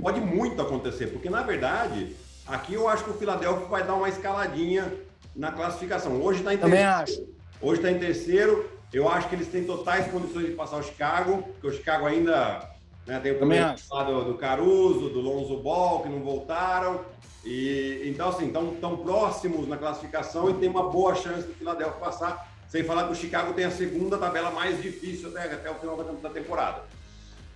pode 0.00 0.20
muito 0.20 0.60
acontecer, 0.60 1.06
porque 1.06 1.30
na 1.30 1.42
verdade, 1.42 2.14
aqui 2.46 2.74
eu 2.74 2.88
acho 2.88 3.04
que 3.04 3.10
o 3.10 3.14
Philadelphia 3.14 3.66
vai 3.66 3.86
dar 3.86 3.94
uma 3.94 4.08
escaladinha 4.08 4.92
na 5.38 5.52
classificação. 5.52 6.20
Hoje 6.20 6.40
está 6.40 6.52
em 6.52 6.58
Também 6.58 6.84
terceiro. 6.84 7.02
acho. 7.02 7.28
Hoje 7.62 7.80
está 7.80 7.90
em 7.92 7.98
terceiro. 7.98 8.70
Eu 8.92 9.08
acho 9.08 9.28
que 9.28 9.36
eles 9.36 9.48
têm 9.48 9.64
totais 9.64 10.10
condições 10.10 10.46
de 10.46 10.52
passar 10.52 10.78
o 10.78 10.82
Chicago, 10.82 11.42
porque 11.42 11.66
o 11.68 11.72
Chicago 11.72 12.06
ainda 12.06 12.68
né, 13.06 13.20
tem 13.20 13.32
o 13.32 13.36
problema 13.36 13.76
do, 14.04 14.24
do 14.24 14.34
Caruso, 14.34 15.10
do 15.10 15.20
Lonzo 15.20 15.56
Ball, 15.58 16.02
que 16.02 16.08
não 16.08 16.20
voltaram. 16.20 17.00
E, 17.44 18.02
então, 18.06 18.30
assim, 18.30 18.46
estão 18.46 18.74
tão 18.80 18.96
próximos 18.96 19.68
na 19.68 19.76
classificação 19.76 20.50
e 20.50 20.54
tem 20.54 20.68
uma 20.68 20.90
boa 20.90 21.14
chance 21.14 21.46
do 21.46 21.54
Philadelphia 21.54 22.00
passar. 22.00 22.48
Sem 22.68 22.82
falar 22.82 23.04
que 23.04 23.12
o 23.12 23.16
Chicago 23.16 23.54
tem 23.54 23.64
a 23.64 23.70
segunda 23.70 24.18
tabela 24.18 24.50
mais 24.50 24.82
difícil 24.82 25.28
até, 25.28 25.54
até 25.54 25.70
o 25.70 25.74
final 25.76 25.96
da, 25.96 26.04
da 26.04 26.28
temporada. 26.28 26.82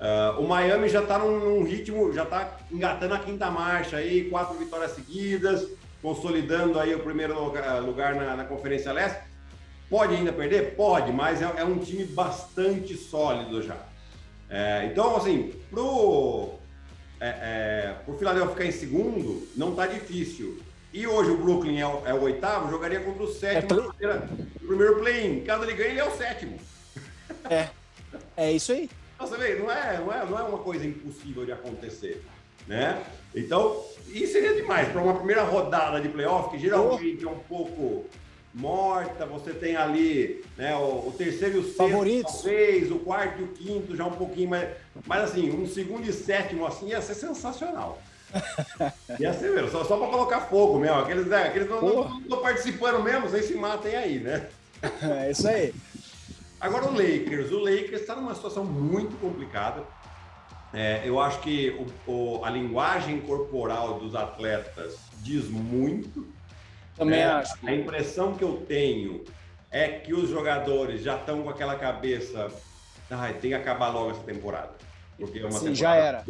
Uh, 0.01 0.41
o 0.41 0.49
Miami 0.49 0.89
já 0.89 1.03
está 1.03 1.19
num, 1.19 1.39
num, 1.39 1.65
ritmo, 1.65 2.13
já 2.13 2.23
está 2.23 2.57
engatando 2.71 3.15
a 3.15 3.19
quinta 3.19 3.51
marcha 3.51 3.99
aí, 3.99 4.29
quatro 4.31 4.59
vitórias 4.59 4.93
seguidas, 4.93 5.69
consolidando 6.03 6.79
aí 6.81 6.95
o 6.95 6.99
primeiro 6.99 7.43
lugar, 7.43 7.81
lugar 7.81 8.15
na, 8.17 8.37
na, 8.37 8.45
Conferência 8.45 8.93
Leste. 8.93 9.21
Pode 9.89 10.15
ainda 10.15 10.33
perder? 10.33 10.75
Pode, 10.75 11.13
mas 11.13 11.41
é, 11.41 11.53
é 11.57 11.65
um 11.65 11.79
time 11.79 12.05
bastante 12.05 12.97
sólido 12.97 13.63
já. 13.63 13.77
É, 14.51 14.89
então, 14.91 15.17
assim, 15.17 15.55
pro, 15.71 16.55
é, 17.21 17.29
é, 17.29 17.95
pro 18.05 18.19
Philadelphia 18.19 18.53
ficar 18.53 18.67
em 18.67 18.73
segundo, 18.73 19.49
não 19.57 19.71
está 19.71 19.87
difícil. 19.87 20.61
E 20.93 21.07
hoje 21.07 21.31
o 21.31 21.39
Brooklyn 21.39 21.79
é 21.79 21.87
o, 21.87 22.07
é 22.07 22.13
o 22.13 22.23
oitavo, 22.23 22.71
jogaria 22.71 23.01
contra 23.01 23.23
o 23.23 23.33
sétimo 23.33 23.95
é 24.01 24.15
no 24.61 24.67
primeiro 24.67 24.99
play-in. 24.99 25.45
Caso 25.45 25.65
ele 25.65 25.75
ganhe, 25.75 25.91
ele 25.91 26.01
é 26.01 26.05
o 26.05 26.17
sétimo. 26.17 26.59
É, 27.49 27.69
é 28.37 28.53
isso 28.53 28.73
aí. 28.73 28.91
Então, 29.15 29.27
você 29.27 29.37
vê, 29.39 29.55
não 29.55 29.71
é, 29.71 29.99
não, 29.99 30.13
é, 30.13 30.27
não 30.27 30.39
é 30.39 30.43
uma 30.43 30.59
coisa 30.59 30.85
impossível 30.85 31.47
de 31.47 31.53
acontecer. 31.53 32.23
Né? 32.67 33.03
Então, 33.35 33.83
isso 34.09 34.33
seria 34.33 34.55
demais 34.55 34.89
para 34.89 35.03
uma 35.03 35.15
primeira 35.15 35.43
rodada 35.43 36.01
de 36.01 36.09
playoff, 36.09 36.51
que 36.51 36.59
geralmente 36.59 37.25
oh. 37.25 37.29
é 37.29 37.33
um 37.33 37.39
pouco 37.39 38.07
morta, 38.55 39.25
você 39.25 39.53
tem 39.53 39.77
ali 39.77 40.45
né, 40.59 40.77
o, 40.77 41.09
o 41.09 41.15
terceiro 41.17 41.57
e 41.57 41.61
o 41.61 41.63
sexto, 41.65 41.77
Favoritos. 41.77 42.33
talvez, 42.35 42.91
o 42.91 42.99
quarto 42.99 43.41
e 43.41 43.45
o 43.45 43.49
quinto 43.49 43.97
já 43.97 44.05
um 44.05 44.13
pouquinho 44.13 44.51
mais. 44.51 44.69
Mas 45.07 45.31
assim, 45.31 45.51
um 45.51 45.67
segundo 45.67 46.07
e 46.07 46.13
sétimo 46.13 46.67
assim 46.67 46.89
ia 46.89 47.01
ser 47.01 47.15
sensacional. 47.15 48.01
Ia 49.21 49.35
ser 49.35 49.51
mesmo, 49.51 49.71
só, 49.71 49.85
só 49.85 49.99
para 49.99 50.09
colocar 50.09 50.41
fogo 50.41 50.79
mesmo. 50.79 50.97
Aqueles, 50.97 51.27
né, 51.27 51.49
aqueles 51.49 51.69
não 51.69 52.19
estão 52.19 52.41
participando 52.41 53.03
mesmo, 53.03 53.29
vocês 53.29 53.45
se 53.45 53.55
matem 53.55 53.95
aí, 53.95 54.21
né? 54.21 54.49
É 55.03 55.31
isso 55.31 55.47
aí. 55.47 55.75
Agora 56.59 56.87
o 56.87 56.93
Lakers, 56.93 57.53
o 57.53 57.59
Lakers 57.59 58.01
está 58.01 58.17
numa 58.17 58.35
situação 58.35 58.65
muito 58.65 59.21
complicada. 59.21 59.85
É, 60.75 61.03
eu 61.05 61.21
acho 61.21 61.41
que 61.41 61.71
o, 62.07 62.11
o, 62.11 62.45
a 62.45 62.51
linguagem 62.51 63.21
corporal 63.21 63.99
dos 63.99 64.15
atletas 64.15 64.97
diz 65.23 65.49
muito. 65.49 66.27
Também 66.97 67.21
é, 67.21 67.25
acho. 67.25 67.55
A 67.67 67.75
impressão 67.75 68.35
que 68.35 68.43
eu 68.45 68.65
tenho 68.67 69.23
é 69.71 69.89
que 69.89 70.15
os 70.15 70.29
jogadores 70.29 71.03
já 71.03 71.17
estão 71.17 71.43
com 71.43 71.51
aquela 71.51 71.77
cabeça, 71.77 72.51
ah, 73.11 73.33
tem 73.33 73.51
que 73.51 73.55
acabar 73.55 73.89
logo 73.89 74.11
essa 74.11 74.23
temporada. 74.23 74.71
Porque 75.19 75.39
é 75.39 75.43
uma 75.43 75.59
Sim, 75.59 75.75
já 75.75 75.95
era. 75.95 76.25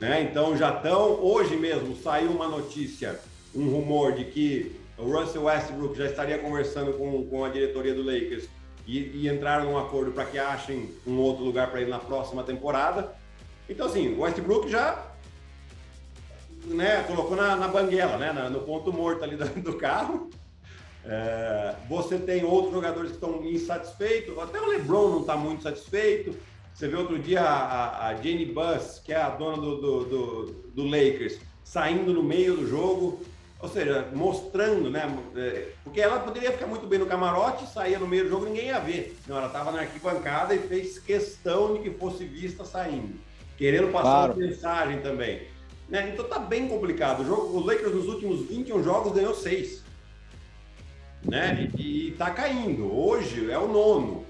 Né? 0.00 0.22
Então 0.22 0.56
já 0.56 0.74
estão, 0.74 1.20
hoje 1.22 1.56
mesmo 1.56 1.96
saiu 1.96 2.30
uma 2.30 2.48
notícia, 2.48 3.20
um 3.54 3.68
rumor 3.68 4.12
de 4.12 4.24
que 4.24 4.80
o 4.98 5.04
Russell 5.04 5.44
Westbrook 5.44 5.96
já 5.96 6.06
estaria 6.06 6.38
conversando 6.38 6.92
com, 6.94 7.24
com 7.26 7.44
a 7.44 7.48
diretoria 7.48 7.94
do 7.94 8.02
Lakers 8.02 8.48
e, 8.86 8.98
e 8.98 9.28
entraram 9.28 9.64
num 9.64 9.78
acordo 9.78 10.12
para 10.12 10.24
que 10.24 10.38
achem 10.38 10.90
um 11.06 11.18
outro 11.18 11.44
lugar 11.44 11.70
para 11.70 11.80
ele 11.80 11.90
na 11.90 11.98
próxima 11.98 12.42
temporada. 12.42 13.12
Então, 13.68 13.86
assim, 13.86 14.14
o 14.14 14.20
Westbrook 14.20 14.68
já 14.68 15.06
né, 16.64 17.02
colocou 17.04 17.36
na, 17.36 17.56
na 17.56 17.68
banguela, 17.68 18.16
né, 18.16 18.32
no 18.48 18.60
ponto 18.60 18.92
morto 18.92 19.24
ali 19.24 19.36
do, 19.36 19.44
do 19.60 19.74
carro. 19.74 20.30
É, 21.04 21.74
você 21.88 22.16
tem 22.16 22.44
outros 22.44 22.72
jogadores 22.72 23.10
que 23.10 23.16
estão 23.16 23.44
insatisfeitos, 23.44 24.38
até 24.38 24.60
o 24.60 24.66
LeBron 24.66 25.08
não 25.08 25.20
está 25.20 25.36
muito 25.36 25.62
satisfeito. 25.62 26.36
Você 26.72 26.88
vê 26.88 26.96
outro 26.96 27.18
dia 27.18 27.42
a, 27.42 28.08
a 28.08 28.14
Jenny 28.14 28.46
Buss, 28.46 29.00
que 29.04 29.12
é 29.12 29.16
a 29.16 29.28
dona 29.28 29.56
do, 29.56 29.76
do, 29.76 30.04
do, 30.04 30.46
do 30.74 30.84
Lakers, 30.84 31.38
saindo 31.64 32.12
no 32.12 32.22
meio 32.22 32.56
do 32.56 32.66
jogo, 32.66 33.20
ou 33.60 33.68
seja, 33.68 34.08
mostrando, 34.12 34.90
né? 34.90 35.02
É, 35.36 35.68
porque 35.84 36.00
ela 36.00 36.18
poderia 36.18 36.50
ficar 36.50 36.66
muito 36.66 36.86
bem 36.86 36.98
no 36.98 37.06
camarote, 37.06 37.70
saía 37.70 37.98
no 37.98 38.08
meio 38.08 38.24
do 38.24 38.30
jogo 38.30 38.46
ninguém 38.46 38.66
ia 38.66 38.80
ver. 38.80 39.16
Não, 39.26 39.36
ela 39.36 39.46
estava 39.46 39.70
na 39.70 39.80
arquibancada 39.80 40.54
e 40.54 40.58
fez 40.58 40.98
questão 40.98 41.74
de 41.74 41.80
que 41.80 41.90
fosse 41.90 42.24
vista 42.24 42.64
saindo, 42.64 43.14
querendo 43.62 43.92
passar 43.92 44.02
claro. 44.02 44.32
uma 44.32 44.44
mensagem 44.44 45.00
também. 45.02 45.42
Né? 45.88 46.10
Então 46.12 46.28
tá 46.28 46.40
bem 46.40 46.66
complicado. 46.66 47.20
O, 47.20 47.24
jogo, 47.24 47.58
o 47.58 47.64
Lakers 47.64 47.94
nos 47.94 48.08
últimos 48.08 48.48
21 48.48 48.82
jogos 48.82 49.12
ganhou 49.12 49.32
6. 49.32 49.84
Né? 51.24 51.70
E, 51.78 52.08
e 52.08 52.10
tá 52.12 52.30
caindo. 52.30 52.92
Hoje 52.92 53.48
é 53.52 53.58
o 53.58 53.68
nono. 53.68 54.26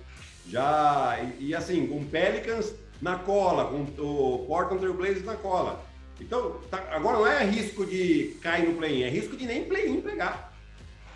Já, 0.46 1.18
e, 1.38 1.46
e 1.46 1.54
assim, 1.54 1.86
com 1.86 2.00
o 2.00 2.04
Pelicans 2.04 2.74
na 3.00 3.16
cola, 3.16 3.64
com 3.64 3.84
o 4.02 4.44
Portland 4.46 4.80
Trail 4.80 4.94
Blazers 4.94 5.24
na 5.24 5.36
cola. 5.36 5.82
Então, 6.20 6.58
tá, 6.70 6.84
agora 6.90 7.16
não 7.16 7.26
é 7.26 7.42
risco 7.42 7.86
de 7.86 8.36
cair 8.42 8.68
no 8.68 8.74
play-in, 8.74 9.02
é 9.02 9.08
risco 9.08 9.34
de 9.34 9.46
nem 9.46 9.64
play-in 9.64 10.02
pegar. 10.02 10.52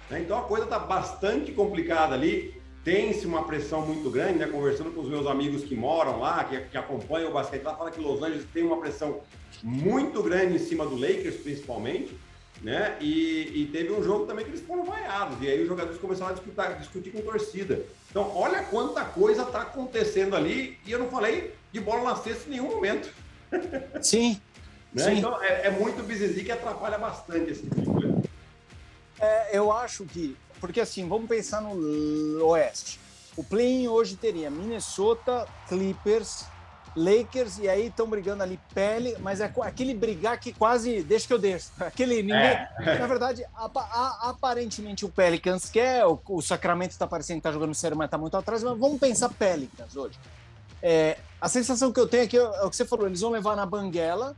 Né? 0.08 0.20
Então 0.20 0.38
a 0.38 0.44
coisa 0.44 0.64
está 0.64 0.78
bastante 0.78 1.52
complicada 1.52 2.14
ali. 2.14 2.55
Tem-se 2.86 3.26
uma 3.26 3.42
pressão 3.42 3.84
muito 3.84 4.08
grande, 4.08 4.38
né? 4.38 4.46
Conversando 4.46 4.92
com 4.92 5.00
os 5.00 5.08
meus 5.08 5.26
amigos 5.26 5.64
que 5.64 5.74
moram 5.74 6.20
lá, 6.20 6.44
que, 6.44 6.56
que 6.66 6.78
acompanham 6.78 7.30
o 7.30 7.32
basquete 7.32 7.64
lá, 7.64 7.74
fala 7.74 7.90
que 7.90 8.00
Los 8.00 8.22
Angeles 8.22 8.46
tem 8.54 8.62
uma 8.62 8.78
pressão 8.78 9.22
muito 9.60 10.22
grande 10.22 10.54
em 10.54 10.58
cima 10.60 10.86
do 10.86 10.94
Lakers, 10.94 11.34
principalmente. 11.38 12.16
Né? 12.62 12.96
E, 13.00 13.62
e, 13.62 13.70
teve 13.72 13.92
um 13.92 14.04
jogo 14.04 14.24
também 14.24 14.44
que 14.44 14.52
eles 14.52 14.64
foram 14.64 14.84
vaiados, 14.84 15.36
e 15.42 15.48
aí 15.48 15.60
os 15.60 15.66
jogadores 15.66 16.00
começaram 16.00 16.30
a 16.30 16.34
disputar, 16.34 16.78
discutir 16.78 17.10
com 17.10 17.20
torcida. 17.22 17.82
Então, 18.08 18.30
olha 18.36 18.62
quanta 18.62 19.04
coisa 19.04 19.42
está 19.42 19.62
acontecendo 19.62 20.36
ali, 20.36 20.78
e 20.86 20.92
eu 20.92 21.00
não 21.00 21.08
falei 21.08 21.54
de 21.72 21.80
bola 21.80 22.04
na 22.04 22.14
cesta 22.14 22.46
em 22.46 22.52
nenhum 22.52 22.70
momento. 22.70 23.12
Sim, 24.00 24.40
né? 24.92 25.12
Então 25.14 25.42
é, 25.42 25.66
é 25.66 25.70
muito 25.70 26.06
business 26.06 26.40
que 26.40 26.52
atrapalha 26.52 26.98
bastante 26.98 27.50
esse 27.50 27.62
tipo 27.62 27.80
de 27.80 27.86
coisa. 27.86 28.22
É, 29.18 29.58
eu 29.58 29.72
acho 29.72 30.04
que, 30.04 30.36
porque 30.66 30.80
assim, 30.80 31.08
vamos 31.08 31.28
pensar 31.28 31.60
no 31.60 32.44
Oeste. 32.46 33.00
O 33.36 33.44
play 33.44 33.86
hoje 33.88 34.16
teria 34.16 34.50
Minnesota, 34.50 35.46
Clippers, 35.68 36.44
Lakers, 36.96 37.58
e 37.58 37.68
aí 37.68 37.88
estão 37.88 38.08
brigando 38.08 38.42
ali 38.42 38.58
pele, 38.72 39.14
mas 39.20 39.40
é 39.40 39.52
aquele 39.60 39.92
brigar 39.92 40.40
que 40.40 40.52
quase 40.52 41.02
deixa 41.02 41.26
que 41.26 41.34
eu 41.34 41.38
deixo. 41.38 41.70
Aquele 41.78 42.22
ninguém. 42.22 42.36
É. 42.38 42.98
Na 42.98 43.06
verdade, 43.06 43.44
a, 43.54 43.70
a, 43.74 44.30
aparentemente 44.30 45.04
o 45.04 45.10
Pelicans 45.10 45.68
quer, 45.68 46.06
o, 46.06 46.18
o 46.26 46.40
Sacramento 46.40 46.92
está 46.92 47.06
parecendo 47.06 47.40
que 47.40 47.48
está 47.48 47.52
jogando 47.52 47.74
sério, 47.74 47.96
mas 47.96 48.06
está 48.06 48.16
muito 48.16 48.36
atrás, 48.36 48.62
mas 48.62 48.78
vamos 48.78 48.98
pensar 48.98 49.28
Pelicans 49.28 49.94
hoje. 49.94 50.18
É, 50.82 51.18
a 51.38 51.48
sensação 51.48 51.92
que 51.92 52.00
eu 52.00 52.08
tenho 52.08 52.24
é 52.24 52.26
que 52.26 52.38
é 52.38 52.42
o 52.64 52.70
que 52.70 52.76
você 52.76 52.86
falou, 52.86 53.06
eles 53.06 53.20
vão 53.20 53.30
levar 53.30 53.54
na 53.54 53.66
banguela 53.66 54.34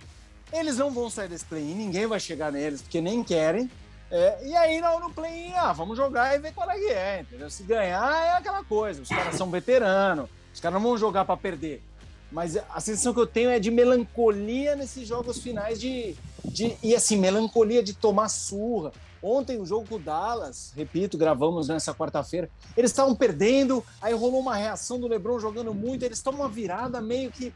eles 0.53 0.77
não 0.77 0.91
vão 0.91 1.11
sair 1.11 1.29
desse 1.29 1.45
play-in, 1.45 1.75
ninguém 1.75 2.07
vai 2.07 2.19
chegar 2.19 2.51
neles, 2.51 2.81
porque 2.81 3.01
nem 3.01 3.23
querem. 3.23 3.71
É, 4.11 4.47
e 4.47 4.57
aí 4.57 4.81
no, 4.81 5.01
no 5.01 5.11
play-in, 5.11 5.53
ah, 5.55 5.73
vamos 5.73 5.97
jogar 5.97 6.35
e 6.35 6.39
ver 6.39 6.55
qual 6.55 6.71
é 6.71 6.79
que 6.79 6.87
é, 6.87 7.21
entendeu? 7.21 7.51
Se 7.51 7.63
ganhar 7.63 8.25
é 8.25 8.33
aquela 8.33 8.65
coisa, 8.65 9.03
os 9.03 9.09
caras 9.09 9.35
são 9.35 9.51
veteranos, 9.51 10.31
os 10.53 10.61
caras 10.61 10.81
não 10.81 10.89
vão 10.89 10.97
jogar 10.97 11.25
para 11.25 11.37
perder. 11.37 11.83
Mas 12.31 12.57
a 12.57 12.81
sensação 12.81 13.15
que 13.15 13.21
eu 13.21 13.27
tenho 13.27 13.51
é 13.51 13.59
de 13.59 13.71
melancolia 13.71 14.77
nesses 14.77 15.07
jogos 15.07 15.39
finais 15.39 15.81
de, 15.81 16.15
de 16.45 16.77
e 16.83 16.95
assim, 16.95 17.17
melancolia 17.17 17.83
de 17.83 17.95
tomar 17.95 18.29
surra. 18.29 18.93
Ontem 19.23 19.59
o 19.61 19.67
jogo 19.67 19.87
com 19.89 19.97
o 19.97 19.99
Dallas, 19.99 20.73
repito, 20.77 21.19
gravamos 21.19 21.69
nessa 21.69 21.93
quarta-feira, 21.93 22.49
eles 22.77 22.91
estavam 22.91 23.15
perdendo, 23.15 23.85
aí 24.01 24.15
rolou 24.15 24.41
uma 24.41 24.55
reação 24.55 25.01
do 25.01 25.09
LeBron 25.09 25.41
jogando 25.41 25.75
muito, 25.75 26.05
eles 26.05 26.23
tomam 26.23 26.43
uma 26.43 26.49
virada 26.49 27.01
meio 27.01 27.31
que, 27.31 27.53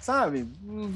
sabe, 0.00 0.46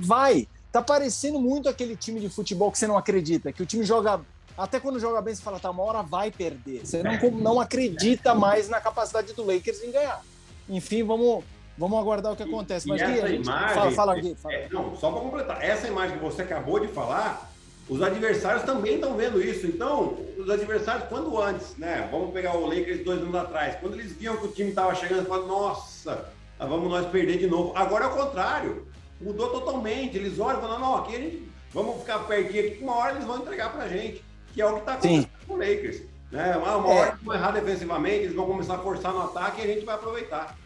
vai. 0.03 0.47
Tá 0.71 0.83
parecendo 0.83 1.41
muito 1.41 1.69
aquele 1.69 1.97
time 1.97 2.21
de 2.21 2.29
futebol 2.29 2.71
que 2.71 2.79
você 2.79 2.87
não 2.87 2.99
acredita, 2.99 3.53
que 3.53 3.63
o 3.63 3.67
time 3.67 3.85
joga. 3.85 4.21
Até 4.57 4.81
quando 4.81 4.99
joga 4.99 5.21
bem, 5.21 5.35
você 5.35 5.43
fala, 5.43 5.59
tá, 5.59 5.71
uma 5.71 5.83
hora 5.83 6.03
vai 6.03 6.31
perder. 6.31 6.85
Você 6.85 7.03
não, 7.03 7.31
não 7.33 7.61
acredita 7.61 8.35
mais 8.35 8.69
na 8.69 8.81
capacidade 8.81 9.33
do 9.33 9.45
Lakers 9.45 9.83
em 9.83 9.91
ganhar. 9.91 10.23
Enfim, 10.69 11.03
vamos, 11.03 11.45
vamos 11.77 11.99
aguardar 11.99 12.33
o 12.33 12.37
que 12.37 12.43
acontece. 12.43 12.89
Mas, 12.89 13.03
essa 13.03 13.29
Gui, 13.29 13.35
imagem, 13.37 13.75
fala, 13.75 13.91
fala, 13.93 14.21
Gui, 14.21 14.35
fala. 14.35 14.55
É, 14.55 14.69
não, 14.71 14.97
só 14.97 15.11
para 15.11 15.21
completar, 15.21 15.63
essa 15.63 15.87
imagem 15.87 16.19
que 16.19 16.25
você 16.25 16.43
acabou 16.43 16.81
de 16.81 16.89
falar, 16.89 17.51
os 17.89 18.01
adversários 18.03 18.63
também 18.63 18.95
estão 18.95 19.15
vendo 19.15 19.43
isso. 19.43 19.67
Então, 19.67 20.17
os 20.39 20.49
adversários, 20.49 21.09
quando 21.09 21.39
antes, 21.41 21.77
né? 21.77 22.09
Vamos 22.11 22.33
pegar 22.33 22.57
o 22.57 22.67
Lakers 22.67 23.05
dois 23.05 23.21
anos 23.21 23.35
atrás, 23.35 23.77
quando 23.81 23.95
eles 23.95 24.13
viam 24.13 24.37
que 24.37 24.47
o 24.47 24.53
time 24.53 24.71
estava 24.71 24.95
chegando, 24.95 25.27
falaram, 25.27 25.49
nossa, 25.49 26.29
vamos 26.59 26.91
nós 26.91 27.07
perder 27.09 27.39
de 27.39 27.47
novo. 27.47 27.73
Agora 27.77 28.07
é 28.07 28.09
o 28.09 28.17
contrário 28.17 28.87
mudou 29.21 29.51
totalmente. 29.51 30.17
Eles 30.17 30.39
olham 30.39 30.59
e 30.59 30.63
falam, 30.63 30.79
não, 30.79 30.97
aqui 30.97 31.17
a 31.17 31.19
gente, 31.19 31.49
vamos 31.73 32.01
ficar 32.01 32.21
pertinho 32.21 32.67
aqui, 32.67 32.77
que 32.77 32.85
uma 32.85 32.97
hora 32.97 33.13
eles 33.13 33.25
vão 33.25 33.39
entregar 33.39 33.73
pra 33.73 33.89
gente, 33.89 34.23
que 34.57 34.63
é 34.63 34.67
o 34.67 34.73
que 34.73 34.79
está 34.79 34.93
acontecendo 34.95 35.29
com 35.47 35.55
o 35.55 35.59
Lakers. 35.59 36.01
Né? 36.33 36.57
Uma, 36.57 36.77
uma 36.79 36.89
é. 36.89 36.99
hora 36.99 37.09
eles 37.11 37.23
vão 37.23 37.35
errar 37.35 37.51
defensivamente, 37.53 38.17
eles 38.17 38.35
vão 38.35 38.47
começar 38.47 38.75
a 38.77 38.79
forçar 38.79 39.13
no 39.13 39.23
ataque 39.23 39.61
e 39.61 39.65
a 39.65 39.67
gente 39.67 39.85
vai 39.85 39.95
aproveitar. 39.95 40.57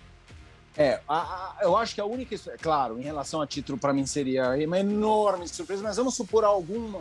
É, 0.77 1.01
a, 1.09 1.19
a, 1.19 1.57
eu 1.63 1.77
acho 1.77 1.97
que 1.97 2.01
a 2.01 2.05
única, 2.05 2.37
claro, 2.63 2.99
em 3.01 3.03
relação 3.03 3.43
a 3.43 3.47
título, 3.47 3.77
para 3.77 3.93
mim 3.93 4.07
seria 4.07 4.51
uma 4.65 4.79
enorme 4.79 5.49
surpresa, 5.49 5.83
mas 5.83 5.97
vamos 5.97 6.15
supor 6.15 6.45
algum 6.45 7.01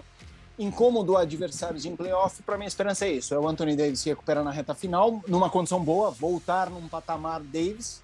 incômodo 0.57 1.15
adversário 1.15 1.79
em 1.87 1.95
playoff, 1.95 2.41
para 2.41 2.57
mim 2.57 2.65
a 2.65 2.67
esperança 2.67 3.05
é 3.05 3.11
isso: 3.11 3.33
é 3.33 3.39
o 3.39 3.47
Anthony 3.47 3.75
Davis 3.75 3.99
se 3.99 4.09
recuperar 4.09 4.43
na 4.43 4.51
reta 4.51 4.73
final, 4.73 5.21
numa 5.27 5.49
condição 5.49 5.81
boa, 5.81 6.09
voltar 6.09 6.71
num 6.71 6.87
patamar 6.89 7.39
Davis, 7.41 8.01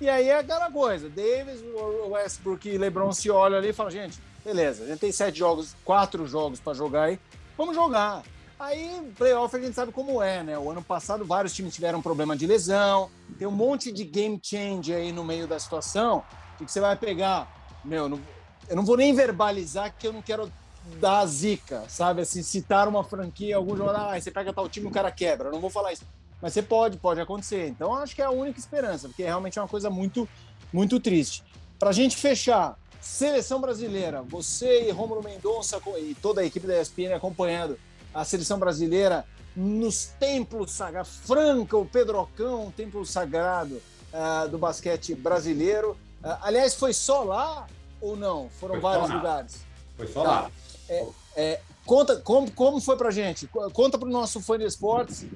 e 0.00 0.08
aí 0.08 0.30
é 0.30 0.38
aquela 0.38 0.70
coisa, 0.70 1.10
Davis, 1.10 1.62
Westbrook 2.08 2.66
e 2.66 2.78
LeBron 2.78 3.12
se 3.12 3.30
olham 3.30 3.58
ali 3.58 3.68
e 3.68 3.72
falam, 3.74 3.92
gente, 3.92 4.18
beleza, 4.42 4.84
a 4.84 4.86
gente 4.86 4.98
tem 4.98 5.12
sete 5.12 5.38
jogos, 5.38 5.76
quatro 5.84 6.26
jogos 6.26 6.58
para 6.58 6.72
jogar 6.72 7.04
aí, 7.04 7.20
vamos 7.62 7.76
jogar. 7.76 8.24
Aí, 8.58 9.00
playoff 9.16 9.54
a 9.54 9.60
gente 9.60 9.74
sabe 9.74 9.92
como 9.92 10.20
é, 10.20 10.42
né? 10.42 10.58
O 10.58 10.70
ano 10.70 10.82
passado 10.82 11.24
vários 11.24 11.54
times 11.54 11.74
tiveram 11.74 12.02
problema 12.02 12.36
de 12.36 12.46
lesão, 12.46 13.08
tem 13.38 13.46
um 13.46 13.52
monte 13.52 13.92
de 13.92 14.04
game 14.04 14.40
change 14.42 14.92
aí 14.92 15.12
no 15.12 15.24
meio 15.24 15.46
da 15.46 15.58
situação, 15.58 16.24
que 16.58 16.70
você 16.70 16.80
vai 16.80 16.96
pegar, 16.96 17.80
meu, 17.84 18.08
não, 18.08 18.20
eu 18.68 18.76
não 18.76 18.84
vou 18.84 18.96
nem 18.96 19.14
verbalizar 19.14 19.94
que 19.96 20.06
eu 20.06 20.12
não 20.12 20.22
quero 20.22 20.52
dar 21.00 21.24
zica, 21.26 21.84
sabe? 21.88 22.22
Assim, 22.22 22.42
citar 22.42 22.88
uma 22.88 23.04
franquia, 23.04 23.56
algum 23.56 23.76
jogador, 23.76 24.12
ah, 24.12 24.20
você 24.20 24.30
pega 24.30 24.52
tal 24.52 24.68
time 24.68 24.86
o 24.86 24.90
cara 24.90 25.10
quebra, 25.10 25.48
eu 25.48 25.52
não 25.52 25.60
vou 25.60 25.70
falar 25.70 25.92
isso. 25.92 26.04
Mas 26.40 26.52
você 26.52 26.62
pode, 26.62 26.98
pode 26.98 27.20
acontecer. 27.20 27.68
Então 27.68 27.94
acho 27.94 28.14
que 28.14 28.22
é 28.22 28.24
a 28.24 28.30
única 28.30 28.58
esperança, 28.58 29.08
porque 29.08 29.22
realmente 29.22 29.58
é 29.58 29.62
uma 29.62 29.68
coisa 29.68 29.88
muito, 29.88 30.28
muito 30.72 30.98
triste. 30.98 31.44
Para 31.78 31.90
a 31.90 31.92
gente 31.92 32.16
fechar, 32.16 32.76
seleção 33.02 33.60
brasileira, 33.60 34.22
você 34.22 34.88
e 34.88 34.90
Romulo 34.90 35.22
Mendonça 35.22 35.80
e 35.98 36.14
toda 36.14 36.40
a 36.40 36.44
equipe 36.44 36.66
da 36.66 36.80
ESPN 36.80 37.14
acompanhando 37.14 37.78
a 38.14 38.24
seleção 38.24 38.58
brasileira 38.58 39.26
nos 39.54 40.06
templos 40.18 40.70
sagrados, 40.70 41.16
Franca, 41.24 41.76
o 41.76 41.84
Pedrocão, 41.84 42.68
o 42.68 42.72
templo 42.72 43.04
sagrado 43.04 43.82
uh, 44.12 44.48
do 44.48 44.56
basquete 44.56 45.14
brasileiro. 45.14 45.90
Uh, 46.24 46.38
aliás, 46.40 46.74
foi 46.74 46.94
só 46.94 47.22
lá 47.22 47.66
ou 48.00 48.16
não? 48.16 48.48
Foram 48.60 48.74
foi 48.74 48.80
vários 48.80 49.10
lugares. 49.10 49.60
Foi 49.96 50.06
só 50.06 50.22
tá. 50.22 50.30
lá. 50.30 50.50
É, 50.88 51.06
é, 51.36 51.60
Conta 51.84 52.16
como, 52.16 52.50
como 52.52 52.80
foi 52.80 52.96
pra 52.96 53.10
gente. 53.10 53.48
Conta 53.72 53.98
pro 53.98 54.08
nosso 54.08 54.40
fã 54.40 54.56
de 54.56 54.64
esportes. 54.64 55.26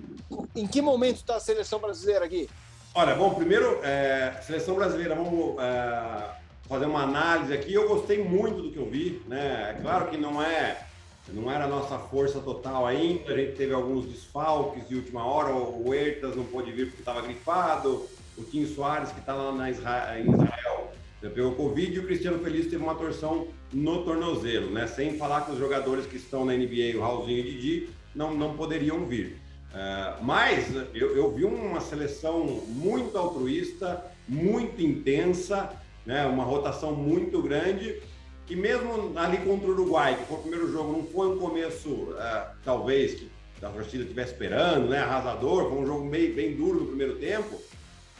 Em 0.54 0.66
que 0.66 0.80
momento 0.80 1.16
está 1.16 1.36
a 1.36 1.40
seleção 1.40 1.78
brasileira 1.78 2.24
aqui? 2.24 2.48
Olha, 2.94 3.14
bom, 3.14 3.34
primeiro, 3.34 3.80
é, 3.82 4.40
seleção 4.46 4.74
brasileira, 4.74 5.14
vamos 5.14 5.56
é, 5.60 6.30
fazer 6.68 6.86
uma 6.86 7.02
análise 7.02 7.52
aqui. 7.52 7.72
Eu 7.72 7.88
gostei 7.88 8.22
muito 8.22 8.62
do 8.62 8.70
que 8.70 8.78
eu 8.78 8.88
vi, 8.88 9.22
né? 9.26 9.74
É 9.76 9.80
claro 9.80 10.08
que 10.08 10.16
não 10.16 10.42
é 10.42 10.86
não 11.32 11.50
era 11.50 11.64
a 11.64 11.68
nossa 11.68 11.98
força 11.98 12.38
total 12.38 12.86
ainda, 12.86 13.32
a 13.32 13.36
gente 13.36 13.56
teve 13.56 13.74
alguns 13.74 14.06
desfalques 14.06 14.86
de 14.88 14.94
última 14.94 15.24
hora, 15.24 15.52
o 15.52 15.88
Huertas 15.88 16.36
não 16.36 16.44
pôde 16.44 16.70
vir 16.70 16.86
porque 16.86 17.02
estava 17.02 17.20
gripado, 17.20 18.06
o 18.36 18.44
Tim 18.44 18.66
Soares, 18.66 19.10
que 19.10 19.18
está 19.18 19.34
lá 19.34 19.52
na 19.52 19.70
Israel, 19.70 20.20
em 20.20 20.30
Israel, 20.30 20.92
pegou 21.20 21.52
Covid, 21.56 21.92
e 21.92 21.98
o 21.98 22.06
Cristiano 22.06 22.38
Feliz 22.38 22.66
teve 22.66 22.82
uma 22.82 22.94
torção 22.94 23.48
no 23.72 24.04
tornozelo, 24.04 24.70
né? 24.70 24.86
Sem 24.86 25.18
falar 25.18 25.44
que 25.44 25.52
os 25.52 25.58
jogadores 25.58 26.06
que 26.06 26.16
estão 26.16 26.44
na 26.44 26.52
NBA, 26.52 26.96
o 26.96 27.00
Raulzinho 27.00 27.38
e 27.38 27.40
o 27.40 27.44
Didi, 27.44 27.88
não, 28.14 28.34
não 28.34 28.56
poderiam 28.56 29.04
vir. 29.06 29.40
Uh, 29.72 30.24
mas 30.24 30.74
eu, 30.94 31.16
eu, 31.16 31.32
vi 31.32 31.44
uma 31.44 31.80
seleção 31.80 32.44
muito 32.68 33.18
altruísta, 33.18 34.04
muito 34.26 34.80
intensa, 34.80 35.70
né? 36.06 36.24
uma 36.26 36.44
rotação 36.44 36.94
muito 36.94 37.42
grande, 37.42 38.00
que 38.46 38.54
mesmo 38.54 39.12
ali 39.16 39.38
contra 39.38 39.66
o 39.66 39.72
Uruguai, 39.72 40.14
que 40.14 40.24
foi 40.24 40.38
o 40.38 40.40
primeiro 40.40 40.70
jogo, 40.70 40.92
não 40.92 41.04
foi 41.04 41.28
um 41.28 41.38
começo, 41.38 41.88
uh, 41.90 42.56
talvez, 42.64 43.14
que 43.14 43.30
a 43.60 43.68
torcida 43.68 44.04
estivesse 44.04 44.32
esperando, 44.32 44.88
né? 44.88 44.98
arrasador, 44.98 45.68
foi 45.68 45.78
um 45.78 45.86
jogo 45.86 46.08
bem, 46.08 46.32
bem 46.32 46.54
duro 46.54 46.80
no 46.80 46.86
primeiro 46.86 47.16
tempo, 47.16 47.60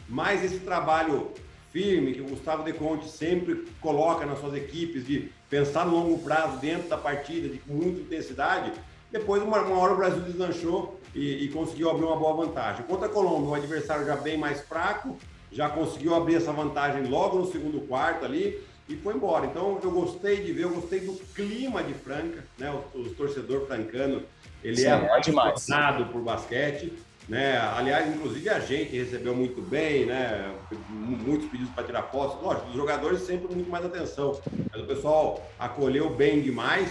mas 0.09 0.44
esse 0.44 0.59
trabalho 0.59 1.31
firme 1.72 2.14
que 2.14 2.20
o 2.20 2.29
Gustavo 2.29 2.64
De 2.64 2.72
Conte 2.72 3.09
sempre 3.09 3.66
coloca 3.81 4.25
nas 4.25 4.40
suas 4.40 4.55
equipes 4.55 5.07
de 5.07 5.31
pensar 5.49 5.87
no 5.87 5.92
longo 5.92 6.18
prazo 6.18 6.59
dentro 6.59 6.88
da 6.88 6.96
partida, 6.96 7.49
de 7.49 7.61
muita 7.66 8.01
intensidade, 8.01 8.72
depois 9.12 9.42
uma, 9.42 9.61
uma 9.61 9.79
hora 9.79 9.92
o 9.92 9.96
Brasil 9.96 10.20
deslanchou 10.22 11.01
e, 11.14 11.44
e, 11.44 11.49
conseguiu 11.49 11.90
abrir 11.90 12.05
uma 12.05 12.16
boa 12.16 12.46
vantagem. 12.46 12.85
Contra 12.85 13.07
a 13.07 13.09
Colômbia, 13.09 13.51
o 13.51 13.55
adversário 13.55 14.05
já 14.05 14.16
bem 14.16 14.37
mais 14.37 14.61
fraco, 14.62 15.16
já 15.51 15.69
conseguiu 15.69 16.15
abrir 16.15 16.37
essa 16.37 16.53
vantagem 16.53 17.05
logo 17.07 17.39
no 17.39 17.51
segundo 17.51 17.81
quarto 17.87 18.25
ali 18.25 18.61
e 18.89 18.97
foi 18.97 19.15
embora. 19.15 19.47
Então 19.47 19.79
eu 19.83 19.91
gostei 19.91 20.43
de 20.43 20.53
ver, 20.53 20.65
eu 20.65 20.71
gostei 20.71 21.01
do 21.01 21.13
clima 21.35 21.83
de 21.83 21.95
Franca, 21.95 22.45
né? 22.59 22.71
O, 22.71 23.01
o 23.01 23.15
torcedor 23.15 23.67
francano, 23.67 24.23
ele 24.63 24.77
Sim, 24.77 24.87
é, 24.87 24.89
é 24.89 24.93
apaixonado 24.95 26.07
por 26.07 26.21
basquete. 26.21 26.93
Né? 27.29 27.59
Aliás, 27.59 28.09
inclusive 28.15 28.49
a 28.49 28.61
gente 28.61 28.97
recebeu 28.97 29.35
muito 29.35 29.61
bem, 29.61 30.07
né? 30.07 30.55
Muitos 30.89 31.49
pedidos 31.49 31.73
para 31.75 31.83
tirar 31.83 32.03
fotos. 32.05 32.41
Lógico, 32.41 32.69
os 32.69 32.77
jogadores 32.77 33.23
sempre 33.23 33.53
muito 33.53 33.69
mais 33.69 33.85
atenção, 33.85 34.41
mas 34.71 34.81
o 34.81 34.87
pessoal 34.87 35.45
acolheu 35.59 36.09
bem 36.11 36.41
demais. 36.41 36.89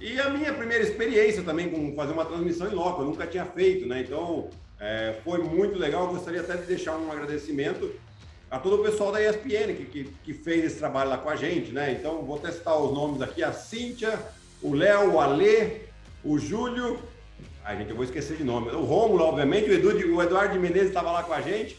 E 0.00 0.18
a 0.20 0.30
minha 0.30 0.54
primeira 0.54 0.84
experiência 0.84 1.42
também 1.42 1.68
com 1.68 1.94
fazer 1.94 2.12
uma 2.12 2.24
transmissão 2.24 2.68
em 2.68 2.74
loco, 2.74 3.02
eu 3.02 3.06
nunca 3.06 3.26
tinha 3.26 3.44
feito, 3.44 3.86
né? 3.86 4.00
Então 4.00 4.48
é, 4.80 5.20
foi 5.22 5.38
muito 5.38 5.78
legal. 5.78 6.06
Eu 6.06 6.14
gostaria 6.14 6.40
até 6.40 6.56
de 6.56 6.66
deixar 6.66 6.96
um 6.96 7.12
agradecimento 7.12 7.92
a 8.50 8.58
todo 8.58 8.80
o 8.80 8.82
pessoal 8.82 9.12
da 9.12 9.22
ESPN 9.22 9.74
que, 9.76 9.84
que, 9.84 10.04
que 10.24 10.34
fez 10.34 10.64
esse 10.64 10.78
trabalho 10.78 11.10
lá 11.10 11.18
com 11.18 11.28
a 11.28 11.36
gente, 11.36 11.70
né? 11.70 11.92
Então 11.92 12.22
vou 12.22 12.38
testar 12.38 12.76
os 12.76 12.92
nomes 12.92 13.22
aqui: 13.22 13.42
a 13.42 13.52
Cíntia, 13.52 14.18
o 14.62 14.74
Léo, 14.74 15.12
o 15.12 15.20
Alê, 15.20 15.82
o 16.24 16.38
Júlio 16.38 16.98
Ai, 17.62 17.76
gente, 17.76 17.90
eu 17.90 17.96
vou 17.96 18.04
esquecer 18.04 18.36
de 18.36 18.42
nome. 18.42 18.70
O 18.70 18.82
Rômulo, 18.84 19.22
obviamente, 19.22 19.70
o, 19.70 19.74
Edu, 19.74 20.16
o 20.16 20.22
Eduardo 20.22 20.58
Menezes 20.58 20.88
estava 20.88 21.12
lá 21.12 21.22
com 21.22 21.32
a 21.32 21.40
gente. 21.40 21.78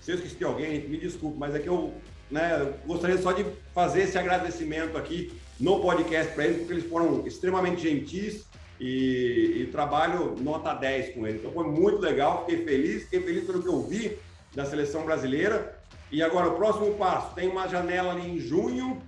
Se 0.00 0.10
eu 0.10 0.16
esqueci 0.16 0.34
de 0.34 0.44
alguém, 0.44 0.88
me 0.88 0.98
desculpe, 0.98 1.38
mas 1.38 1.54
é 1.54 1.58
que 1.58 1.68
eu 1.68 1.94
né, 2.30 2.74
gostaria 2.86 3.16
só 3.16 3.32
de 3.32 3.46
fazer 3.74 4.02
esse 4.02 4.18
agradecimento 4.18 4.98
aqui 4.98 5.32
no 5.58 5.80
podcast 5.80 6.32
para 6.34 6.46
eles, 6.46 6.58
porque 6.58 6.72
eles 6.72 6.90
foram 6.90 7.26
extremamente 7.26 7.82
gentis 7.82 8.44
e, 8.80 9.60
e, 9.60 9.68
trabalho 9.70 10.36
nota 10.40 10.72
10 10.72 11.14
com 11.14 11.26
eles. 11.26 11.40
Então 11.40 11.52
foi 11.52 11.66
muito 11.66 11.98
legal, 11.98 12.46
fiquei 12.46 12.64
feliz, 12.64 13.02
fiquei 13.04 13.20
feliz 13.20 13.44
pelo 13.44 13.62
que 13.62 13.68
eu 13.68 13.82
vi 13.82 14.16
da 14.54 14.64
seleção 14.64 15.04
brasileira. 15.04 15.78
E 16.10 16.22
agora 16.22 16.48
o 16.48 16.56
próximo 16.56 16.94
passo, 16.94 17.34
tem 17.34 17.48
uma 17.48 17.68
janela 17.68 18.12
ali 18.12 18.28
em 18.28 18.40
junho, 18.40 19.00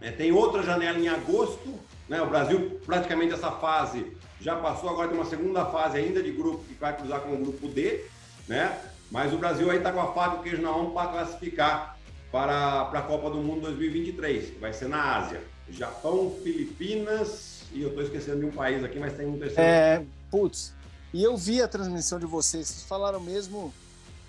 né, 0.00 0.10
tem 0.10 0.32
outra 0.32 0.62
janela 0.62 0.98
em 0.98 1.08
agosto, 1.08 1.78
né? 2.08 2.20
O 2.22 2.26
Brasil 2.26 2.80
praticamente 2.84 3.34
essa 3.34 3.52
fase 3.52 4.16
já 4.40 4.56
passou, 4.56 4.88
agora 4.88 5.08
tem 5.08 5.16
uma 5.16 5.28
segunda 5.28 5.66
fase 5.66 5.98
ainda 5.98 6.22
de 6.22 6.32
grupo 6.32 6.64
que 6.64 6.74
vai 6.74 6.96
cruzar 6.96 7.20
com 7.20 7.34
o 7.34 7.36
grupo 7.36 7.68
D, 7.68 8.04
né? 8.48 8.76
Mas 9.10 9.32
o 9.32 9.36
Brasil 9.36 9.70
aí 9.70 9.76
está 9.76 9.92
com 9.92 10.00
a 10.00 10.12
faca 10.12 10.36
do 10.36 10.42
queijo 10.42 10.62
na 10.62 10.72
mão 10.72 10.90
para 10.90 11.10
classificar 11.10 11.98
para, 12.32 12.86
para 12.86 13.00
a 13.00 13.02
Copa 13.02 13.28
do 13.28 13.38
Mundo 13.38 13.60
2023, 13.62 14.50
que 14.50 14.58
vai 14.58 14.72
ser 14.72 14.88
na 14.88 15.16
Ásia. 15.16 15.42
Japão, 15.68 16.34
Filipinas 16.42 17.59
e 17.72 17.82
eu 17.82 17.88
estou 17.88 18.02
esquecendo 18.02 18.40
de 18.40 18.46
um 18.46 18.50
país 18.50 18.82
aqui, 18.82 18.98
mas 18.98 19.12
tem 19.12 19.26
um 19.26 19.38
terceiro. 19.38 19.62
É, 19.62 20.02
putz. 20.30 20.74
E 21.12 21.22
eu 21.22 21.36
vi 21.36 21.60
a 21.60 21.68
transmissão 21.68 22.18
de 22.18 22.26
vocês, 22.26 22.68
vocês 22.68 22.82
falaram 22.84 23.20
mesmo, 23.20 23.72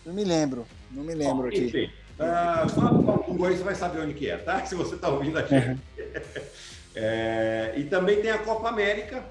não 0.06 0.14
me 0.14 0.24
lembro, 0.24 0.66
não 0.90 1.04
me 1.04 1.14
lembro 1.14 1.48
aqui. 1.48 1.66
Enfim, 1.66 1.92
uh, 2.20 2.70
só 2.70 2.92
um 2.92 3.02
Google 3.24 3.48
aí 3.48 3.58
você 3.58 3.64
vai 3.64 3.76
saber 3.76 4.02
onde 4.02 4.14
que 4.14 4.30
é, 4.30 4.38
tá? 4.38 4.64
Se 4.66 4.76
você 4.76 4.96
está 4.96 5.10
ouvindo 5.10 5.38
aqui. 5.38 5.56
Uhum. 5.56 5.78
é, 6.96 7.74
e 7.78 7.84
também 7.84 8.22
tem 8.22 8.32
a 8.32 8.40
Copa 8.40 8.68
América, 8.70 9.24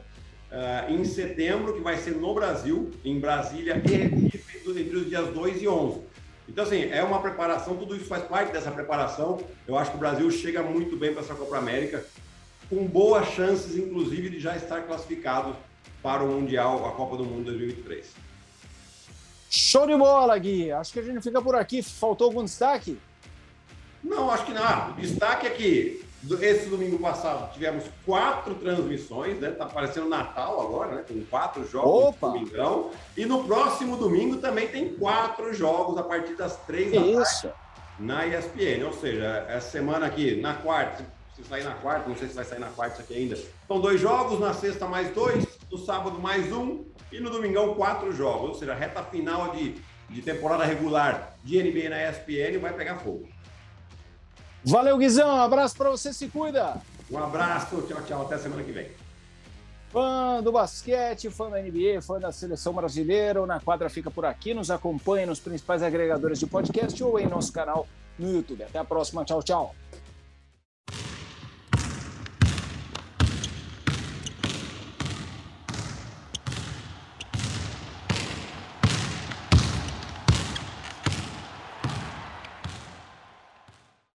uh, 0.50 0.92
em 0.92 1.04
setembro, 1.04 1.74
que 1.74 1.80
vai 1.80 1.96
ser 1.96 2.12
no 2.12 2.32
Brasil, 2.34 2.90
em 3.04 3.18
Brasília 3.18 3.82
e 3.84 3.88
Recife, 3.88 4.80
entre 4.80 4.96
os 4.96 5.08
dias 5.08 5.32
2 5.34 5.62
e 5.62 5.68
11. 5.68 6.00
Então, 6.48 6.64
assim, 6.64 6.90
é 6.90 7.02
uma 7.02 7.20
preparação, 7.20 7.76
tudo 7.76 7.94
isso 7.94 8.06
faz 8.06 8.24
parte 8.24 8.52
dessa 8.52 8.72
preparação. 8.72 9.40
Eu 9.68 9.78
acho 9.78 9.92
que 9.92 9.96
o 9.96 10.00
Brasil 10.00 10.28
chega 10.32 10.62
muito 10.62 10.96
bem 10.96 11.12
para 11.12 11.22
essa 11.22 11.34
Copa 11.34 11.56
América, 11.56 12.04
com 12.70 12.86
boas 12.86 13.28
chances, 13.30 13.76
inclusive, 13.76 14.30
de 14.30 14.38
já 14.38 14.56
estar 14.56 14.82
classificado 14.82 15.56
para 16.00 16.22
o 16.22 16.28
Mundial, 16.28 16.86
a 16.86 16.92
Copa 16.92 17.16
do 17.16 17.24
Mundo 17.24 17.46
2023. 17.46 18.06
Show 19.50 19.86
de 19.88 19.96
bola, 19.96 20.38
Gui. 20.38 20.70
Acho 20.70 20.92
que 20.92 21.00
a 21.00 21.02
gente 21.02 21.20
fica 21.20 21.42
por 21.42 21.56
aqui. 21.56 21.82
Faltou 21.82 22.28
algum 22.28 22.44
destaque? 22.44 22.96
Não, 24.02 24.30
acho 24.30 24.46
que 24.46 24.52
não. 24.52 24.90
O 24.90 24.94
destaque 24.94 25.46
é 25.48 25.50
que 25.50 26.04
esse 26.40 26.68
domingo 26.68 26.98
passado 27.00 27.52
tivemos 27.52 27.84
quatro 28.06 28.54
transmissões, 28.54 29.40
né? 29.40 29.50
Tá 29.50 29.66
parecendo 29.66 30.08
Natal 30.08 30.60
agora, 30.60 30.94
né? 30.94 31.04
Com 31.06 31.24
quatro 31.24 31.68
jogos 31.68 32.10
Opa. 32.10 32.28
no 32.28 32.34
domingão. 32.34 32.90
E 33.16 33.26
no 33.26 33.42
próximo 33.42 33.96
domingo 33.96 34.36
também 34.36 34.68
tem 34.68 34.94
quatro 34.94 35.52
jogos 35.52 35.98
a 35.98 36.04
partir 36.04 36.36
das 36.36 36.56
três 36.64 36.92
da 36.92 37.00
Isso. 37.00 37.48
tarde 37.48 37.58
na 37.98 38.26
ESPN. 38.26 38.84
Ou 38.86 38.92
seja, 38.92 39.44
essa 39.48 39.70
semana 39.70 40.06
aqui, 40.06 40.40
na 40.40 40.54
quarta, 40.54 41.04
se 41.42 41.48
sair 41.48 41.64
na 41.64 41.74
quarta, 41.74 42.08
não 42.08 42.16
sei 42.16 42.28
se 42.28 42.34
vai 42.34 42.44
sair 42.44 42.58
na 42.58 42.68
quarta 42.68 42.94
isso 42.94 43.02
aqui 43.02 43.14
ainda. 43.14 43.38
São 43.66 43.80
dois 43.80 44.00
jogos, 44.00 44.38
na 44.38 44.54
sexta 44.54 44.86
mais 44.86 45.12
dois, 45.14 45.46
no 45.70 45.78
sábado 45.78 46.18
mais 46.18 46.52
um 46.52 46.84
e 47.10 47.20
no 47.20 47.30
domingão 47.30 47.74
quatro 47.74 48.12
jogos. 48.12 48.50
Ou 48.50 48.54
seja, 48.54 48.74
reta 48.74 49.02
final 49.04 49.50
de, 49.52 49.76
de 50.08 50.22
temporada 50.22 50.64
regular 50.64 51.34
de 51.42 51.62
NBA 51.62 51.88
na 51.88 52.10
ESPN 52.10 52.58
vai 52.60 52.72
pegar 52.72 52.98
fogo. 52.98 53.28
Valeu, 54.64 54.98
Guizão. 54.98 55.28
Um 55.28 55.40
abraço 55.40 55.76
para 55.76 55.90
você, 55.90 56.12
se 56.12 56.28
cuida. 56.28 56.76
Um 57.10 57.18
abraço, 57.18 57.82
tchau, 57.82 58.02
tchau. 58.02 58.22
Até 58.22 58.38
semana 58.38 58.62
que 58.62 58.72
vem. 58.72 58.88
Fã 59.90 60.40
do 60.40 60.52
basquete, 60.52 61.28
fã 61.30 61.50
da 61.50 61.60
NBA, 61.60 62.00
fã 62.00 62.20
da 62.20 62.30
seleção 62.30 62.72
brasileira, 62.72 63.40
ou 63.40 63.46
na 63.46 63.58
quadra 63.58 63.90
fica 63.90 64.10
por 64.10 64.24
aqui. 64.24 64.54
Nos 64.54 64.70
acompanhe 64.70 65.26
nos 65.26 65.40
principais 65.40 65.82
agregadores 65.82 66.38
de 66.38 66.46
podcast 66.46 67.02
ou 67.02 67.18
em 67.18 67.26
nosso 67.26 67.52
canal 67.52 67.88
no 68.16 68.32
YouTube. 68.32 68.62
Até 68.62 68.78
a 68.78 68.84
próxima. 68.84 69.24
Tchau, 69.24 69.42
tchau. 69.42 69.74